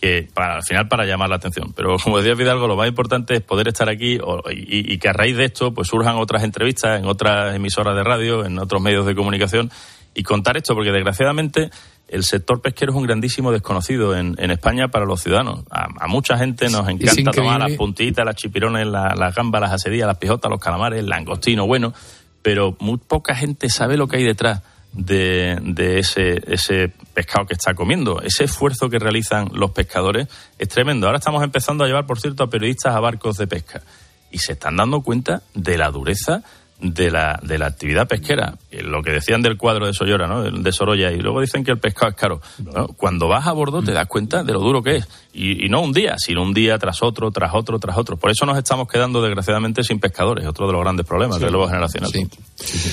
[0.01, 1.73] que para, al final para llamar la atención.
[1.75, 4.19] Pero como decía Fidalgo, lo más importante es poder estar aquí
[4.51, 8.05] y, y, que a raíz de esto pues surjan otras entrevistas en otras emisoras de
[8.05, 9.71] radio, en otros medios de comunicación
[10.15, 11.71] y contar esto, porque desgraciadamente
[12.11, 15.61] el sector pesquero es un grandísimo desconocido en, España para los ciudadanos.
[15.71, 20.19] A, mucha gente nos encanta tomar las puntitas, las chipirones, las gambas, las asedías, las
[20.19, 21.95] pijotas, los calamares, el langostino, bueno,
[22.43, 27.75] pero muy poca gente sabe lo que hay detrás de, ese, ese pescado que está
[27.75, 28.21] comiendo.
[28.23, 30.27] Ese esfuerzo que realizan los pescadores
[30.59, 31.07] es tremendo.
[31.07, 33.83] Ahora estamos empezando a llevar, por cierto, a periodistas a barcos de pesca
[34.33, 36.43] y se están dando cuenta de la dureza
[36.81, 38.55] de la, de la actividad pesquera.
[38.71, 40.43] Lo que decían del cuadro de Sollora, ¿no?
[40.43, 42.41] de Sorolla, y luego dicen que el pescado es caro.
[42.97, 45.09] Cuando vas a bordo te das cuenta de lo duro que es.
[45.33, 48.17] Y, no un día, sino un día tras otro, tras otro, tras otro.
[48.17, 51.69] Por eso nos estamos quedando, desgraciadamente, sin pescadores, otro de los grandes problemas del nuevo
[51.69, 52.11] generacional.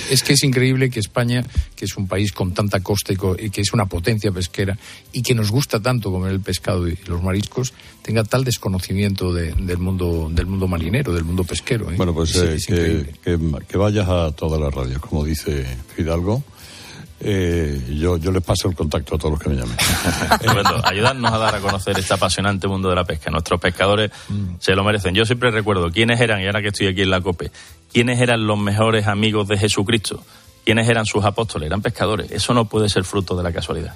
[0.09, 1.43] es que es increíble que España,
[1.75, 4.77] que es un país con tanta costa y, que es una potencia pesquera,
[5.13, 7.73] y que nos gusta tanto comer el pescado y los mariscos,
[8.03, 11.91] tenga tal desconocimiento del, mundo, del mundo marinero, del mundo pesquero.
[11.91, 11.95] ¿eh?
[11.97, 16.43] Bueno, pues eh, que, que, vayas a todas las radios, como dice Fidalgo
[17.19, 19.75] eh, yo, yo les paso el contacto a todos los que me llamen.
[20.53, 23.29] Bueno, ayudarnos a dar a conocer este apasionante mundo de la pesca.
[23.31, 24.55] Nuestros pescadores Mm.
[24.59, 25.15] se lo merecen.
[25.15, 27.51] Yo siempre recuerdo quiénes eran, y ahora que estoy aquí en la COPE,
[27.91, 30.23] quiénes eran los mejores amigos de Jesucristo,
[30.67, 32.29] quiénes eran sus apóstoles, eran pescadores.
[32.29, 33.93] Eso no puede ser fruto de la casualidad.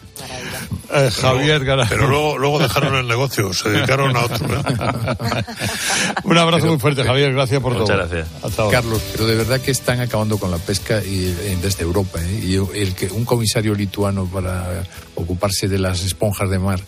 [0.93, 4.47] Eh, Javier Gara- Pero luego, luego dejaron el negocio, se dedicaron a otro.
[4.57, 4.63] ¿eh?
[6.23, 7.33] Un abrazo muy fuerte, Javier.
[7.33, 7.97] Gracias por Muchas todo.
[7.97, 8.27] gracias.
[8.41, 8.77] Hasta ahora.
[8.77, 12.19] Carlos, pero de verdad que están acabando con la pesca y, eh, desde Europa.
[12.21, 12.39] ¿eh?
[12.41, 14.83] Y el que un comisario lituano para
[15.15, 16.79] ocuparse de las esponjas de mar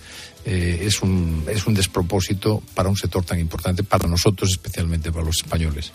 [0.46, 5.26] eh, es, un, es un despropósito para un sector tan importante, para nosotros especialmente, para
[5.26, 5.92] los españoles.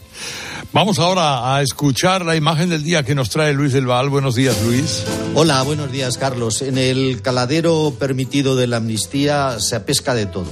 [0.72, 4.08] Vamos ahora a escuchar la imagen del día que nos trae Luis del Val.
[4.08, 5.04] Buenos días, Luis.
[5.34, 6.62] Hola, buenos días, Carlos.
[6.62, 10.48] En el caladero permitido de la amnistía se pesca de todo.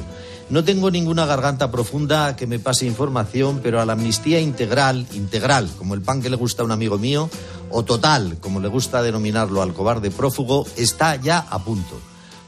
[0.48, 5.68] No tengo ninguna garganta profunda que me pase información, pero a la amnistía integral, integral,
[5.76, 7.28] como el pan que le gusta a un amigo mío,
[7.70, 11.98] o total, como le gusta denominarlo al cobarde prófugo, está ya a punto.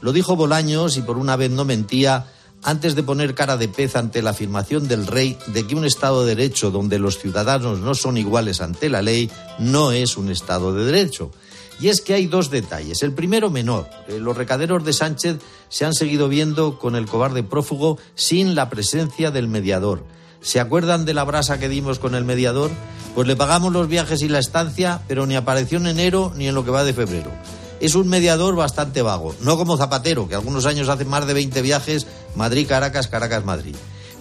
[0.01, 2.27] Lo dijo Bolaños y por una vez no mentía
[2.63, 6.25] antes de poner cara de pez ante la afirmación del rey de que un Estado
[6.25, 10.73] de Derecho donde los ciudadanos no son iguales ante la ley no es un Estado
[10.73, 11.31] de Derecho.
[11.79, 13.03] Y es que hay dos detalles.
[13.03, 13.89] El primero menor.
[14.09, 15.37] Eh, Los recaderos de Sánchez
[15.69, 20.03] se han seguido viendo con el cobarde prófugo sin la presencia del mediador.
[20.41, 22.71] ¿Se acuerdan de la brasa que dimos con el mediador?
[23.15, 26.55] Pues le pagamos los viajes y la estancia, pero ni apareció en enero ni en
[26.55, 27.31] lo que va de febrero.
[27.79, 31.61] Es un mediador bastante vago, no como Zapatero, que algunos años hace más de 20
[31.61, 33.75] viajes Madrid-Caracas, Caracas-Madrid.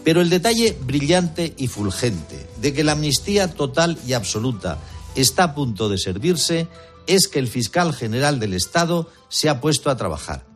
[0.05, 4.79] Pero el detalle brillante y fulgente de que la amnistía total y absoluta
[5.15, 6.69] está a punto de servirse
[7.07, 10.47] es que el fiscal general del Estado se ha puesto a trabajar.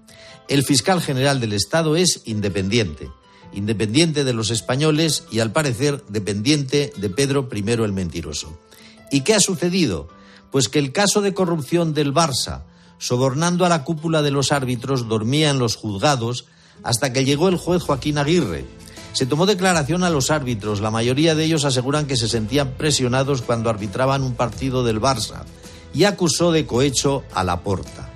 [0.49, 3.11] El fiscal general del Estado es independiente,
[3.53, 8.59] independiente de los españoles y al parecer dependiente de Pedro I el Mentiroso.
[9.11, 10.09] ¿Y qué ha sucedido?
[10.51, 12.65] Pues que el caso de corrupción del Barça,
[13.03, 16.45] sobornando a la cúpula de los árbitros, dormía en los juzgados
[16.85, 18.65] hasta que llegó el juez Joaquín Aguirre.
[19.12, 23.43] Se tomó declaración a los árbitros, la mayoría de ellos aseguran que se sentían presionados
[23.43, 25.43] cuando arbitraban un partido del Barça,
[25.93, 28.09] y acusó de cohecho a la porta.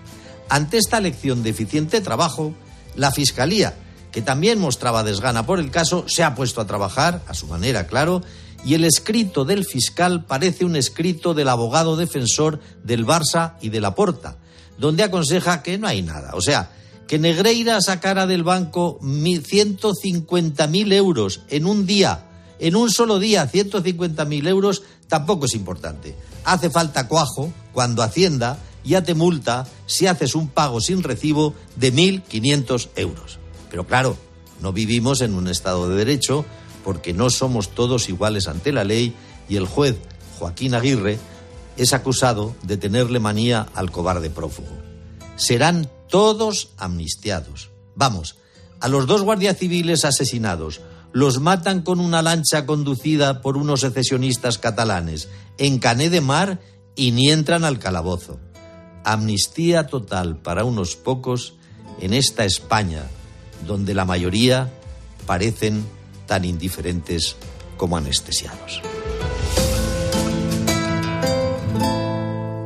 [0.49, 2.55] Ante esta lección de eficiente trabajo,
[2.95, 3.75] la Fiscalía,
[4.13, 7.89] que también mostraba desgana por el caso, se ha puesto a trabajar, a su manera,
[7.89, 8.23] claro,
[8.65, 13.81] y el escrito del fiscal parece un escrito del abogado defensor del Barça y de
[13.81, 14.37] la Porta,
[14.79, 16.33] donde aconseja que no hay nada.
[16.35, 16.71] O sea,
[17.07, 22.27] que Negreira sacara del banco 150.000 euros en un día,
[22.59, 26.15] en un solo día, 150.000 euros, tampoco es importante.
[26.45, 31.93] Hace falta cuajo cuando Hacienda ya te multa si haces un pago sin recibo de
[31.93, 33.39] 1.500 euros.
[33.71, 34.17] Pero claro,
[34.61, 36.45] no vivimos en un Estado de Derecho
[36.85, 39.15] porque no somos todos iguales ante la ley
[39.49, 39.97] y el juez
[40.39, 41.19] Joaquín Aguirre
[41.77, 44.69] es acusado de tenerle manía al cobarde prófugo.
[45.37, 47.71] Serán todos amnistiados.
[47.95, 48.37] Vamos,
[48.81, 50.81] a los dos guardias civiles asesinados
[51.13, 56.61] los matan con una lancha conducida por unos secesionistas catalanes en Cané de Mar
[56.95, 58.39] y ni entran al calabozo.
[59.05, 61.55] Amnistía total para unos pocos
[62.01, 63.05] en esta España,
[63.67, 64.71] donde la mayoría
[65.27, 65.87] parecen
[66.27, 67.37] tan indiferentes
[67.77, 68.83] como anestesiados.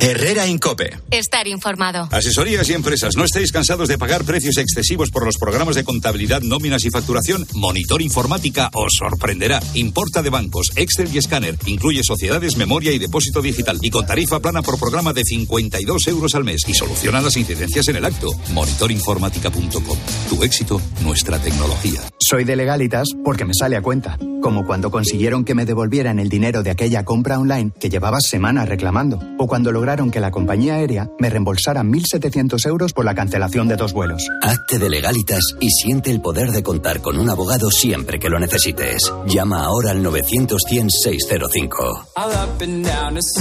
[0.03, 0.97] Herrera Incope.
[1.11, 2.09] Estar informado.
[2.11, 6.41] Asesorías y empresas, ¿no estáis cansados de pagar precios excesivos por los programas de contabilidad,
[6.41, 7.45] nóminas y facturación?
[7.53, 9.61] Monitor Informática os sorprenderá.
[9.75, 11.55] Importa de bancos, Excel y escáner.
[11.67, 13.77] Incluye sociedades, memoria y depósito digital.
[13.79, 16.61] Y con tarifa plana por programa de 52 euros al mes.
[16.67, 18.31] Y soluciona las incidencias en el acto.
[18.53, 19.97] Monitorinformática.com.
[20.29, 22.01] Tu éxito, nuestra tecnología.
[22.17, 24.17] Soy de legalitas porque me sale a cuenta.
[24.41, 28.67] Como cuando consiguieron que me devolvieran el dinero de aquella compra online que llevaba semanas
[28.67, 29.19] reclamando.
[29.37, 33.75] O cuando lograron que la compañía aérea me reembolsara 1.700 euros por la cancelación de
[33.75, 34.25] dos vuelos.
[34.41, 38.39] Hazte de legalitas y siente el poder de contar con un abogado siempre que lo
[38.39, 39.11] necesites.
[39.27, 42.07] Llama ahora al 900 605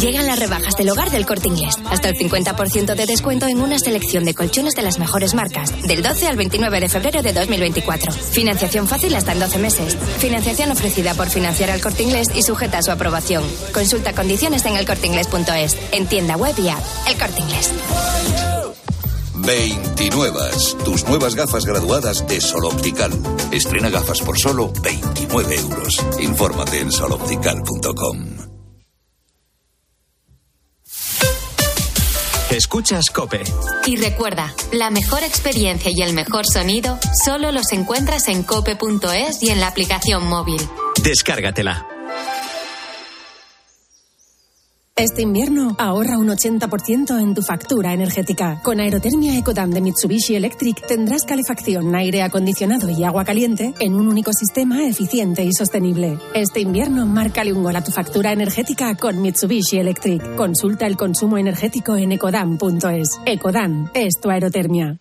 [0.01, 1.77] Llegan las rebajas del hogar del corte inglés.
[1.89, 5.73] Hasta el 50% de descuento en una selección de colchones de las mejores marcas.
[5.87, 8.13] Del 12 al 29 de febrero de 2024.
[8.13, 9.97] Financiación fácil hasta en 12 meses.
[10.19, 13.45] Financiación ofrecida por financiar al corte inglés y sujeta a su aprobación.
[13.73, 15.77] Consulta condiciones en elcorteinglés.es.
[15.93, 16.83] En tienda web y app.
[17.07, 17.70] El corte inglés.
[19.35, 20.40] 29.
[20.85, 23.12] Tus nuevas gafas graduadas de Sol Optical.
[23.53, 25.94] Estrena gafas por solo 29 euros.
[26.20, 28.50] Infórmate en soloptical.com.
[32.50, 33.42] Escuchas Cope.
[33.87, 39.50] Y recuerda, la mejor experiencia y el mejor sonido solo los encuentras en cope.es y
[39.50, 40.60] en la aplicación móvil.
[41.02, 41.90] Descárgatela.
[45.01, 48.61] Este invierno ahorra un 80% en tu factura energética.
[48.63, 54.09] Con Aerotermia Ecodan de Mitsubishi Electric tendrás calefacción, aire acondicionado y agua caliente en un
[54.09, 56.19] único sistema eficiente y sostenible.
[56.35, 60.35] Este invierno márcale un gol a tu factura energética con Mitsubishi Electric.
[60.37, 63.21] Consulta el consumo energético en ecodan.es.
[63.25, 65.01] Ecodan es tu aerotermia.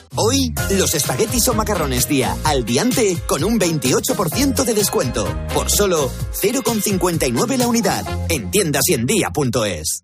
[0.15, 5.25] Hoy, los espaguetis o macarrones día al diante con un 28% de descuento.
[5.53, 8.03] Por solo 0,59 la unidad.
[8.29, 10.03] En tiendas y en día.es.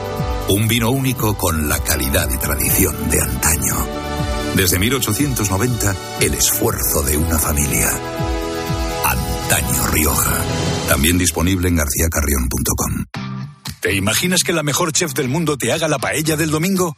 [0.51, 3.73] Un vino único con la calidad y tradición de antaño.
[4.53, 7.87] Desde 1890, el esfuerzo de una familia.
[9.05, 10.43] Antaño Rioja.
[10.89, 13.05] También disponible en garcíacarrión.com.
[13.79, 16.97] ¿Te imaginas que la mejor chef del mundo te haga la paella del domingo?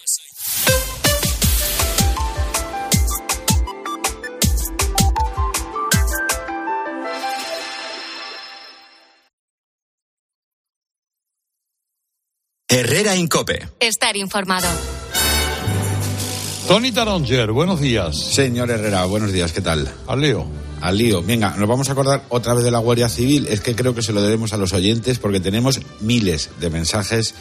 [12.73, 13.67] Herrera Incope.
[13.81, 14.65] Estar informado.
[16.69, 18.17] Tony Taronger, buenos días.
[18.17, 19.93] Señor Herrera, buenos días, ¿qué tal?
[20.07, 20.45] Al lío.
[20.79, 21.21] Al lío.
[21.21, 23.47] Venga, nos vamos a acordar otra vez de la Guardia Civil.
[23.49, 27.35] Es que creo que se lo debemos a los oyentes porque tenemos miles de mensajes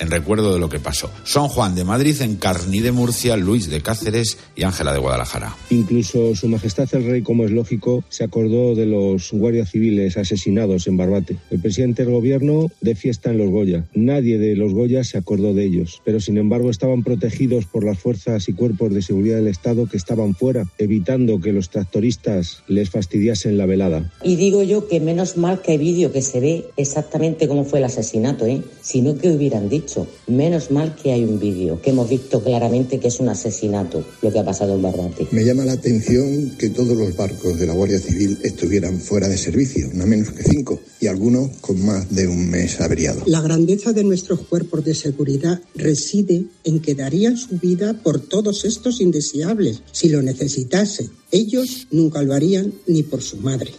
[0.00, 1.10] en recuerdo de lo que pasó.
[1.24, 5.54] Son Juan de Madrid, Encarní de Murcia, Luis de Cáceres y Ángela de Guadalajara.
[5.70, 10.86] Incluso Su Majestad el Rey, como es lógico, se acordó de los guardias civiles asesinados
[10.86, 11.36] en Barbate.
[11.50, 13.84] El presidente del gobierno de fiesta en los Goya.
[13.94, 17.98] Nadie de los Goya se acordó de ellos, pero sin embargo estaban protegidos por las
[17.98, 22.90] fuerzas y cuerpos de seguridad del Estado que estaban fuera, evitando que los tractoristas les
[22.90, 24.10] fastidiasen la velada.
[24.24, 27.80] Y digo yo que menos mal que hay vídeo que se ve exactamente cómo fue
[27.80, 28.62] el asesinato, ¿eh?
[28.80, 29.89] Si no, ¿qué hubieran dicho?
[30.26, 34.32] Menos mal que hay un vídeo, que hemos visto claramente que es un asesinato lo
[34.32, 35.28] que ha pasado en Barbate.
[35.30, 39.36] Me llama la atención que todos los barcos de la Guardia Civil estuvieran fuera de
[39.36, 43.22] servicio, no menos que cinco, y algunos con más de un mes averiado.
[43.26, 48.64] La grandeza de nuestros cuerpos de seguridad reside en que darían su vida por todos
[48.64, 51.10] estos indeseables si lo necesitase.
[51.32, 53.72] Ellos nunca lo harían ni por su madre.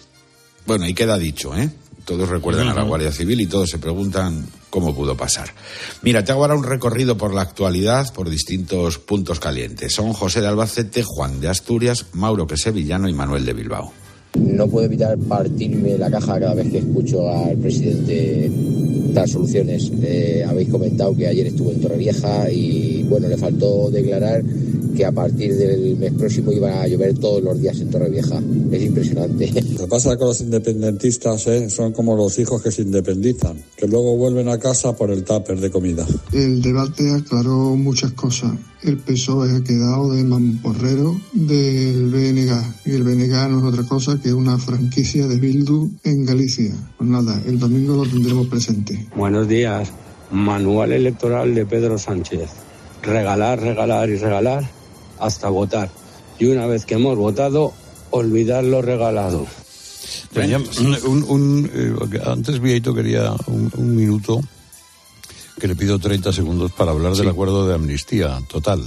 [0.66, 1.70] Bueno, y queda dicho, ¿eh?
[2.06, 5.50] todos recuerdan a la Guardia Civil y todos se preguntan cómo pudo pasar.
[6.02, 9.94] Mira, te hago ahora un recorrido por la actualidad, por distintos puntos calientes.
[9.94, 13.94] Son José de Albacete, Juan de Asturias, Mauro Sevillano y Manuel de Bilbao.
[14.40, 18.50] No puedo evitar partirme la caja cada vez que escucho al presidente
[19.14, 19.92] dar soluciones.
[20.02, 24.42] Eh, habéis comentado que ayer estuvo en Torrevieja y bueno, le faltó declarar
[24.94, 28.42] que a partir del mes próximo iba a llover todos los días en Torrevieja.
[28.72, 29.52] Es impresionante.
[29.74, 31.70] Lo que pasa con los independentistas ¿eh?
[31.70, 35.60] son como los hijos que se independizan, que luego vuelven a casa por el tupper
[35.60, 36.06] de comida.
[36.34, 38.52] El debate aclaró muchas cosas.
[38.84, 42.52] El PSOE ha quedado de mamporrero del BNG
[42.86, 46.74] y el BNG no es otra cosa que una franquicia de Bildu en Galicia.
[46.98, 49.08] Pues nada, el domingo lo tendremos presente.
[49.16, 49.92] Buenos días.
[50.32, 52.50] Manual electoral de Pedro Sánchez.
[53.04, 54.81] Regalar, regalar y regalar
[55.22, 55.90] hasta votar.
[56.40, 57.74] Y una vez que hemos votado,
[58.10, 59.48] olvidar lo regalado.
[61.06, 64.42] un, eh, antes Vieito quería un, minuto
[65.60, 68.84] que le pido 30 segundos para hablar del acuerdo de amnistía total,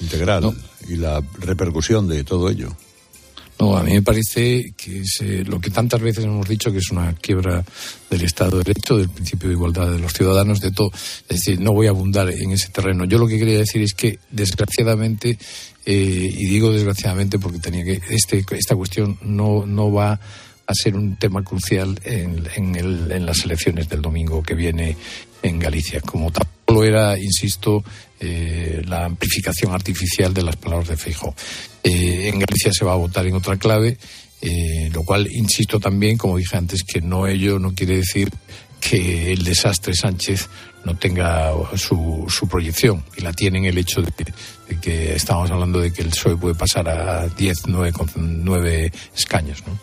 [0.00, 0.56] integral
[0.88, 2.68] y la repercusión de todo ello.
[3.58, 6.78] No, a mí me parece que es eh, lo que tantas veces hemos dicho que
[6.78, 7.64] es una quiebra
[8.10, 10.90] del Estado de Derecho, del principio de igualdad de los ciudadanos, de todo.
[11.28, 13.04] Es decir, no voy a abundar en ese terreno.
[13.04, 15.38] Yo lo que quería decir es que, desgraciadamente,
[15.86, 20.18] eh, y digo desgraciadamente porque tenía que este, esta cuestión no, no va
[20.66, 24.96] a ser un tema crucial en, en, el, en las elecciones del domingo que viene
[25.42, 27.84] en Galicia, como tampoco lo era, insisto,
[28.26, 31.34] eh, la amplificación artificial de las palabras de Feijóo.
[31.82, 33.98] Eh, en Galicia se va a votar en otra clave,
[34.40, 38.30] eh, lo cual, insisto también, como dije antes, que no ello no quiere decir
[38.80, 40.48] que el desastre Sánchez
[40.84, 44.10] no tenga su, proyección y la tiene en el hecho de,
[44.80, 49.62] que estamos hablando de que el PSOE puede pasar a 10, 9, 9 escaños.
[49.66, 49.78] ¿no?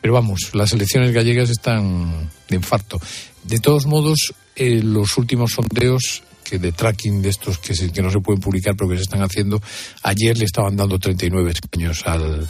[0.00, 2.98] Pero vamos, las elecciones gallegas están de infarto.
[3.42, 8.20] De todos modos, los últimos sondeos que de tracking de estos que, que no se
[8.20, 9.60] pueden publicar pero que se están haciendo,
[10.02, 12.46] ayer le estaban dando 39 escaños al,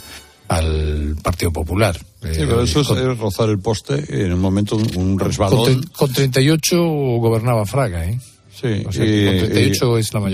[0.47, 1.97] al Partido Popular.
[1.97, 5.63] Sí, pero eso es rozar el poste en un momento, un resbalón.
[5.63, 8.19] Con, con 38 gobernaba Fraga, ¿eh?
[8.55, 8.85] Sí,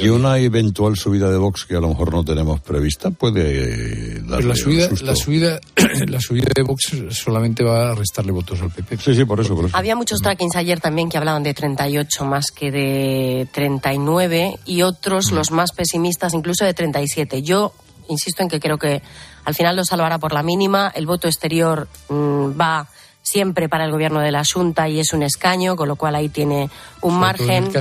[0.03, 4.49] y, una eventual subida de Vox que a lo mejor no tenemos prevista puede darle
[4.49, 5.59] la subida, la subida,
[6.07, 8.97] la subida de Vox solamente va a restarle votos al PP.
[8.97, 9.75] Sí, sí, por eso, por eso.
[9.75, 15.31] Había muchos trackings ayer también que hablaban de 38 más que de 39 y otros,
[15.31, 17.41] los más pesimistas, incluso de 37.
[17.41, 17.73] Yo
[18.07, 19.01] insisto en que creo que
[19.45, 20.91] al final lo salvará por la mínima.
[20.93, 22.87] El voto exterior mm, va
[23.21, 26.29] siempre para el gobierno de la Junta y es un escaño, con lo cual ahí
[26.29, 26.69] tiene
[27.01, 27.71] un margen.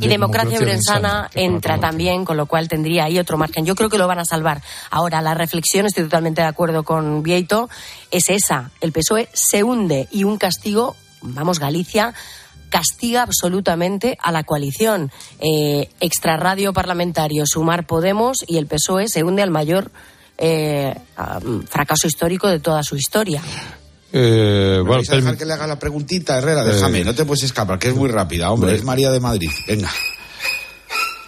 [0.00, 3.66] y Democracia Brensana entra también, con lo cual tendría ahí otro margen.
[3.66, 4.62] Yo creo que lo van a salvar.
[4.90, 7.68] Ahora, la reflexión, estoy totalmente de acuerdo con Vieito,
[8.10, 8.70] es esa.
[8.80, 12.14] El PSOE se hunde y un castigo, vamos, Galicia
[12.68, 15.10] castiga absolutamente a la coalición.
[15.40, 19.90] Eh, extrarradio parlamentario, sumar Podemos y el PSOE se hunde al mayor
[20.36, 20.94] eh,
[21.66, 23.42] fracaso histórico de toda su historia.
[24.12, 26.62] Eh, bueno, dejar que le haga la preguntita, Herrera?
[26.64, 28.74] Eh, Déjame, no te puedes escapar, que es muy rápida, hombre.
[28.74, 29.50] Es María de Madrid.
[29.66, 29.90] Venga.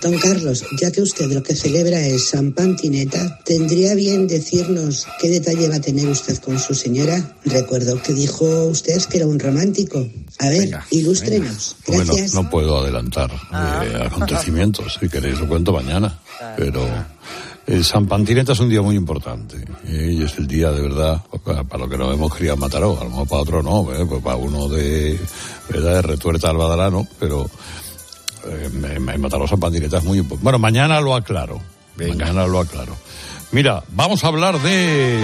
[0.01, 5.28] Don Carlos, ya que usted lo que celebra es San Pantineta, ¿tendría bien decirnos qué
[5.28, 7.37] detalle va a tener usted con su señora?
[7.45, 10.09] Recuerdo que dijo usted que era un romántico.
[10.39, 11.76] A ver, ilústrenos.
[11.87, 12.09] Gracias.
[12.09, 13.85] Bueno, no puedo adelantar ah.
[14.07, 14.97] acontecimientos.
[14.99, 16.18] Si queréis lo cuento mañana.
[16.57, 16.89] Pero
[17.71, 19.57] el San Pantineta es un día muy importante
[19.87, 20.16] ¿eh?
[20.18, 23.05] y es el día de verdad para lo que nos hemos criado en Mataró, a
[23.05, 24.05] lo mejor para otro no, ¿eh?
[24.07, 25.18] pues para uno de,
[25.68, 25.95] ¿verdad?
[25.95, 27.49] de retuerta al badalano, pero
[28.47, 30.43] eh, en Mataró San Pantineta es muy importante.
[30.43, 31.61] Bueno, mañana lo aclaro,
[31.97, 32.97] mañana lo aclaro.
[33.53, 35.21] Mira, vamos a hablar de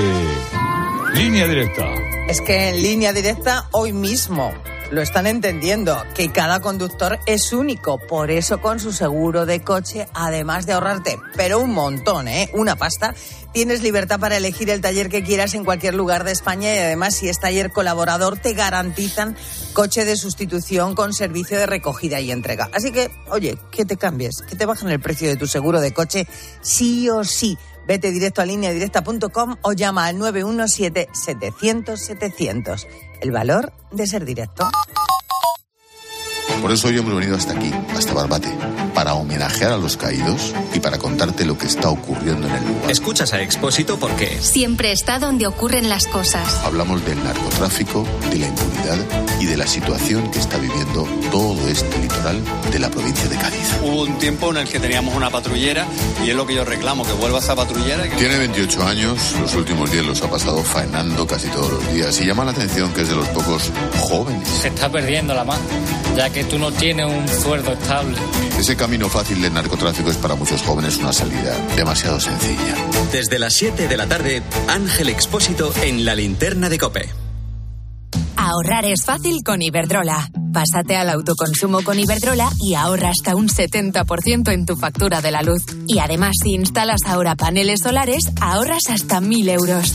[1.15, 1.85] línea directa.
[2.29, 4.53] Es que en línea directa hoy mismo
[4.91, 10.07] lo están entendiendo, que cada conductor es único, por eso con su seguro de coche,
[10.15, 12.51] además de ahorrarte, pero un montón, ¿eh?
[12.55, 13.15] Una pasta,
[13.53, 17.15] tienes libertad para elegir el taller que quieras en cualquier lugar de España y además
[17.15, 19.37] si es taller colaborador te garantizan
[19.73, 22.69] coche de sustitución con servicio de recogida y entrega.
[22.73, 25.93] Así que, oye, que te cambies, que te bajen el precio de tu seguro de
[25.93, 26.27] coche
[26.61, 27.59] sí o sí.
[27.87, 32.87] Vete directo a lineadirecta.com o llama al 917-700-700.
[33.21, 34.69] El valor de ser directo.
[36.63, 38.49] Por eso hoy hemos venido hasta aquí, hasta Barbate
[38.97, 42.91] para homenajear a los caídos y para contarte lo que está ocurriendo en el lugar.
[42.91, 46.49] Escuchas a Expósito porque Siempre está donde ocurren las cosas.
[46.65, 48.99] Hablamos del narcotráfico, de la impunidad
[49.39, 52.41] y de la situación que está viviendo todo este litoral
[52.73, 53.77] de la provincia de Cádiz.
[53.83, 55.87] Hubo un tiempo en el que teníamos una patrullera
[56.25, 58.03] y es lo que yo reclamo, que vuelva esa patrullera.
[58.05, 58.17] Que...
[58.17, 62.25] Tiene 28 años, los últimos días los ha pasado faenando casi todos los días y
[62.25, 64.49] llama la atención que es de los pocos jóvenes.
[64.49, 65.63] Se está perdiendo la mano,
[66.17, 68.17] ya que tú no tienes un sueldo estable.
[68.59, 72.77] Ese camino fácil del narcotráfico es para muchos jóvenes una salida demasiado sencilla.
[73.11, 77.09] desde las 7 de la tarde, Ángel Expósito en la linterna de Cope.
[78.37, 80.31] Ahorrar es fácil con Iberdrola.
[80.53, 85.43] Pásate al autoconsumo con Iberdrola y ahorra hasta un 70% en tu factura de la
[85.43, 85.65] luz.
[85.89, 89.93] Y además, si instalas ahora paneles solares, ahorras hasta 1.000 euros.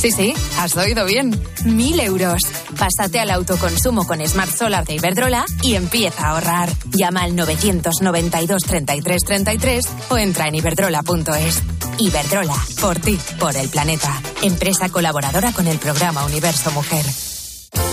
[0.00, 1.30] Sí, sí, has oído bien.
[1.64, 2.40] 1.000 euros.
[2.78, 6.70] Pásate al autoconsumo con Smart Solar de Iberdrola y empieza a ahorrar.
[6.96, 11.62] Llama al 992 33 33 o entra en iberdrola.es.
[11.98, 14.22] Iberdrola, por ti, por el planeta.
[14.40, 17.04] Empresa colaboradora con el programa Universo Mujer.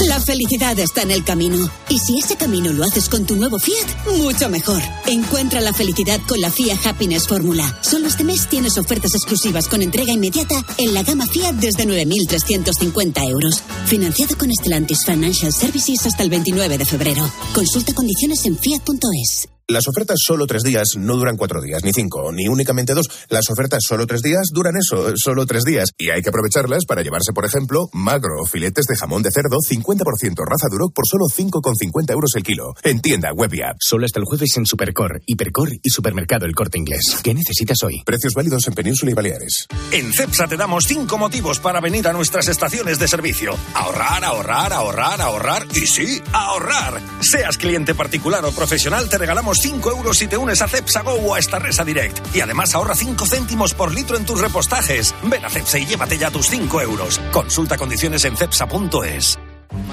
[0.00, 1.70] La felicidad está en el camino.
[1.88, 4.82] Y si ese camino lo haces con tu nuevo Fiat, mucho mejor.
[5.06, 7.78] Encuentra la felicidad con la Fiat Happiness Fórmula.
[7.82, 13.28] Solo este mes tienes ofertas exclusivas con entrega inmediata en la gama Fiat desde 9.350
[13.28, 13.62] euros.
[13.86, 17.30] Financiado con Stellantis Financial Services hasta el 29 de febrero.
[17.54, 19.55] Consulta condiciones en fiat.es.
[19.68, 23.10] Las ofertas solo tres días no duran cuatro días, ni cinco, ni únicamente dos.
[23.30, 25.88] Las ofertas solo tres días duran eso, solo tres días.
[25.98, 30.36] Y hay que aprovecharlas para llevarse, por ejemplo, magro, filetes de jamón de cerdo, 50%
[30.46, 32.74] raza Duroc por solo 5,50 euros el kilo.
[32.84, 33.76] En tienda, web y app.
[33.80, 37.16] Solo hasta el jueves en Supercor, Hipercor y Supermercado El Corte Inglés.
[37.24, 38.04] ¿Qué necesitas hoy?
[38.06, 39.66] Precios válidos en Península y Baleares.
[39.90, 43.52] En CEPSA te damos cinco motivos para venir a nuestras estaciones de servicio.
[43.74, 47.00] Ahorrar, ahorrar, ahorrar, ahorrar y sí, ahorrar.
[47.20, 51.12] Seas cliente particular o profesional, te regalamos 5 euros si te unes a Cepsa Go
[51.12, 52.34] o a esta Resa Direct.
[52.34, 55.14] Y además ahorra 5 céntimos por litro en tus repostajes.
[55.24, 57.20] Ven a Cepsa y llévate ya tus 5 euros.
[57.32, 59.38] Consulta condiciones en cepsa.es.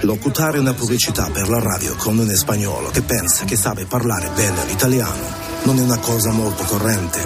[0.01, 4.65] Locutare una pubblicità per la radio con un spagnolo che pensa che sabe parlare bene
[4.65, 7.19] l'italiano non è una cosa molto corrente,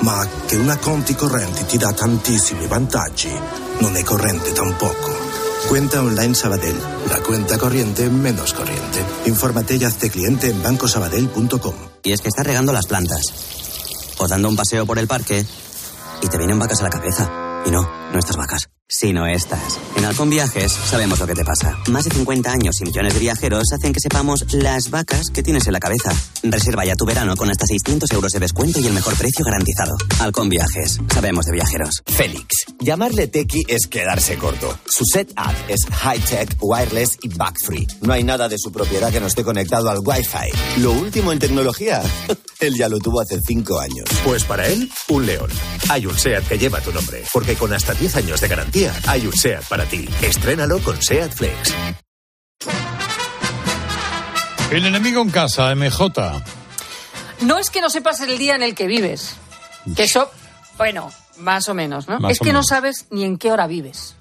[0.00, 3.30] ma che una conti correnti ti dà tantissimi vantaggi
[3.78, 5.23] non è corrente tampoco.
[5.68, 6.76] Cuenta online Sabadell,
[7.08, 9.04] la cuenta corriente menos corriente.
[9.26, 11.74] Infórmate y hazte cliente en bancosabadell.com.
[12.02, 13.22] Y es que estás regando las plantas,
[14.18, 15.44] o dando un paseo por el parque,
[16.22, 17.62] y te vienen vacas a la cabeza.
[17.66, 19.78] Y no, no estas vacas, sino estas.
[19.96, 21.78] En Halcón Viajes sabemos lo que te pasa.
[21.90, 25.66] Más de 50 años y millones de viajeros hacen que sepamos las vacas que tienes
[25.66, 26.12] en la cabeza.
[26.42, 29.96] Reserva ya tu verano con hasta 600 euros de descuento y el mejor precio garantizado.
[30.20, 32.02] Halcón Viajes, sabemos de viajeros.
[32.06, 32.66] Félix.
[32.80, 34.78] Llamarle tequi es quedarse corto.
[34.86, 37.86] Su setup es high-tech, wireless y bug-free.
[38.02, 40.80] No hay nada de su propiedad que no esté conectado al Wi-Fi.
[40.80, 42.02] Lo último en tecnología,
[42.60, 44.08] él ya lo tuvo hace 5 años.
[44.24, 45.50] Pues para él, un león.
[45.88, 49.26] Hay un SEAT que lleva tu nombre, porque con hasta 10 años de garantía, hay
[49.26, 50.08] un SEAT para ti.
[50.22, 51.74] Estrénalo con SEAT Flex.
[54.70, 56.42] El enemigo en casa, MJ.
[57.42, 59.36] No es que no sepas el día en el que vives.
[59.94, 60.30] Que eso,
[60.78, 62.18] bueno, más o menos, ¿no?
[62.18, 64.16] Más es que no sabes ni en qué hora vives.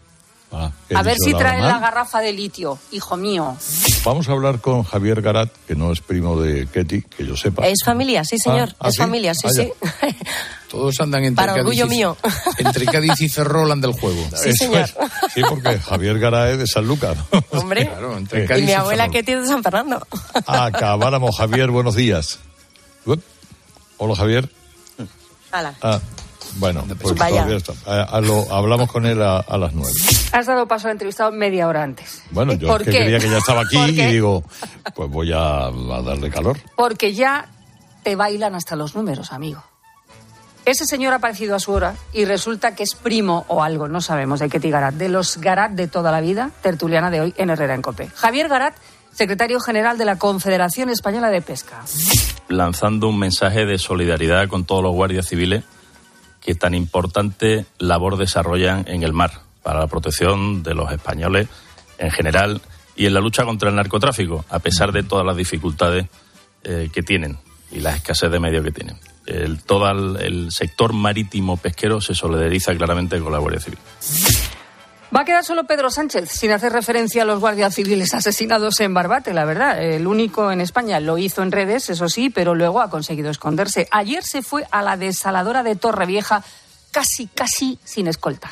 [0.56, 1.82] Ah, ¿he A ver si traen hora la mal?
[1.82, 3.58] garrafa de litio, hijo mío.
[4.06, 7.66] Vamos a hablar con Javier Garat, que no es primo de Ketty, que yo sepa.
[7.68, 8.70] Es familia, sí, señor.
[8.74, 9.02] Ah, ¿ah, es sí?
[9.02, 9.74] familia, sí, Ah, sí.
[10.70, 12.18] Todos andan entre Para Cádiz orgullo y- mío.
[12.60, 14.24] Entre Cádiz y Ferrol anda el juego.
[14.36, 14.88] Sí, señor.
[15.34, 17.16] Sí, porque Javier Garat es de Sanlúcar.
[17.52, 17.88] Hombre.
[17.88, 19.14] Claro, entre Cádiz Y mi y abuela Ferrol.
[19.14, 20.06] que tiene de San Fernando.
[20.46, 22.40] Acabáramos, Javier, buenos días.
[23.98, 24.50] Hola, Javier.
[25.52, 25.74] Hala.
[26.58, 27.44] Bueno, pues Vaya.
[27.44, 28.22] todavía está.
[28.22, 29.92] Lo- hablamos con él a, a las nueve.
[30.32, 32.22] Has dado paso al entrevistado media hora antes.
[32.32, 32.98] Bueno, yo ¿Por es que qué?
[33.00, 34.44] creía que ya estaba aquí ¿Por y digo,
[34.96, 36.60] pues voy a, a darle calor.
[36.76, 37.48] Porque ya
[38.04, 39.64] te bailan hasta los números, amigo.
[40.66, 44.00] Ese señor ha aparecido a su hora y resulta que es primo o algo, no
[44.00, 47.50] sabemos de qué Garat, de los Garat de toda la vida, tertuliana de hoy en
[47.50, 48.08] Herrera en Cope.
[48.16, 48.74] Javier Garat,
[49.12, 51.82] secretario general de la Confederación Española de Pesca.
[52.48, 55.64] lanzando un mensaje de solidaridad con todos los guardias civiles
[56.44, 61.48] que tan importante labor desarrollan en el mar para la protección de los españoles
[61.98, 62.62] en general
[62.96, 66.08] y en la lucha contra el narcotráfico, a pesar de todas las dificultades
[66.64, 67.38] eh, que tienen
[67.72, 68.98] y la escasez de medios que tienen.
[69.26, 73.80] El, todo el, el sector marítimo pesquero se solidariza claramente con la Guardia Civil.
[75.16, 78.96] Va a quedar solo Pedro Sánchez, sin hacer referencia a los guardias civiles asesinados en
[78.96, 79.80] Barbate, la verdad.
[79.80, 83.88] El único en España lo hizo en redes, eso sí, pero luego ha conseguido esconderse.
[83.92, 86.44] Ayer se fue a la desaladora de Torrevieja,
[86.90, 88.50] casi, casi sin escolta.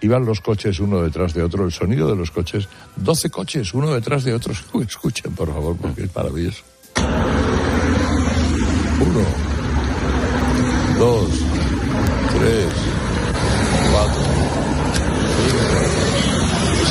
[0.00, 3.92] Iban los coches uno detrás de otro, el sonido de los coches, 12 coches uno
[3.92, 4.52] detrás de otro.
[4.86, 6.62] Escuchen, por favor, porque es maravilloso.
[9.00, 9.24] Uno,
[10.98, 11.41] dos,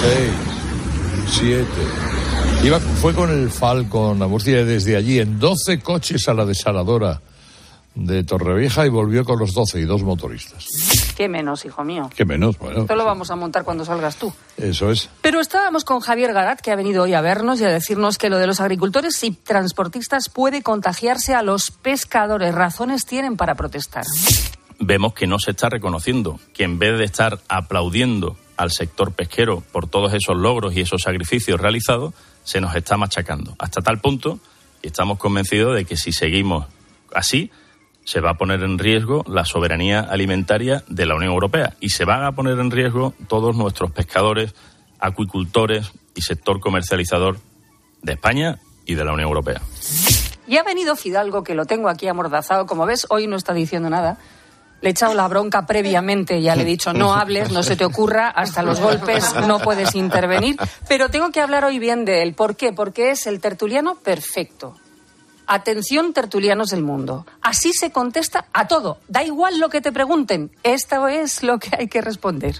[0.01, 0.31] 6,
[1.27, 1.65] 7.
[2.63, 7.21] Iba, fue con el Falcon a Murcia desde allí en 12 coches a la desaladora
[7.93, 10.65] de Torrevieja y volvió con los 12 y dos motoristas.
[11.15, 12.09] Qué menos, hijo mío.
[12.15, 12.81] Qué menos, bueno.
[12.81, 14.33] Esto lo vamos a montar cuando salgas tú.
[14.57, 15.07] Eso es.
[15.21, 18.29] Pero estábamos con Javier Garat, que ha venido hoy a vernos y a decirnos que
[18.29, 22.55] lo de los agricultores y transportistas puede contagiarse a los pescadores.
[22.55, 24.03] Razones tienen para protestar.
[24.79, 29.63] Vemos que no se está reconociendo, que en vez de estar aplaudiendo al sector pesquero
[29.71, 33.55] por todos esos logros y esos sacrificios realizados, se nos está machacando.
[33.57, 34.39] Hasta tal punto,
[34.83, 36.67] y estamos convencidos de que si seguimos
[37.13, 37.51] así,
[38.03, 42.05] se va a poner en riesgo la soberanía alimentaria de la Unión Europea y se
[42.05, 44.53] van a poner en riesgo todos nuestros pescadores,
[44.99, 47.39] acuicultores y sector comercializador
[48.03, 49.61] de España y de la Unión Europea.
[50.47, 52.65] Y ha venido Fidalgo, que lo tengo aquí amordazado.
[52.65, 54.17] Como ves, hoy no está diciendo nada.
[54.81, 57.85] Le he echado la bronca previamente, ya le he dicho, no hables, no se te
[57.85, 60.57] ocurra, hasta los golpes no puedes intervenir.
[60.87, 62.33] Pero tengo que hablar hoy bien de él.
[62.33, 62.73] ¿Por qué?
[62.73, 64.75] Porque es el tertuliano perfecto.
[65.45, 67.25] Atención, tertulianos del mundo.
[67.41, 68.99] Así se contesta a todo.
[69.07, 70.49] Da igual lo que te pregunten.
[70.63, 72.55] Esto es lo que hay que responder.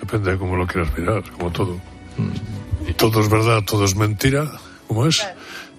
[0.00, 1.78] Depende de cómo lo quieras mirar, como todo.
[2.96, 4.50] Todo es verdad, todo es mentira,
[4.88, 5.26] como es,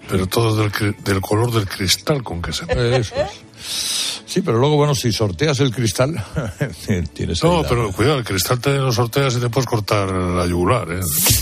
[0.08, 2.96] pero todo del, del color del cristal con que se ve.
[2.96, 4.01] Eso es.
[4.32, 6.14] Sí, pero luego, bueno, si sorteas el cristal,
[7.12, 10.90] tienes No, pero cuidado, el cristal te lo sorteas y te puedes cortar la yugular,
[10.90, 11.00] ¿eh?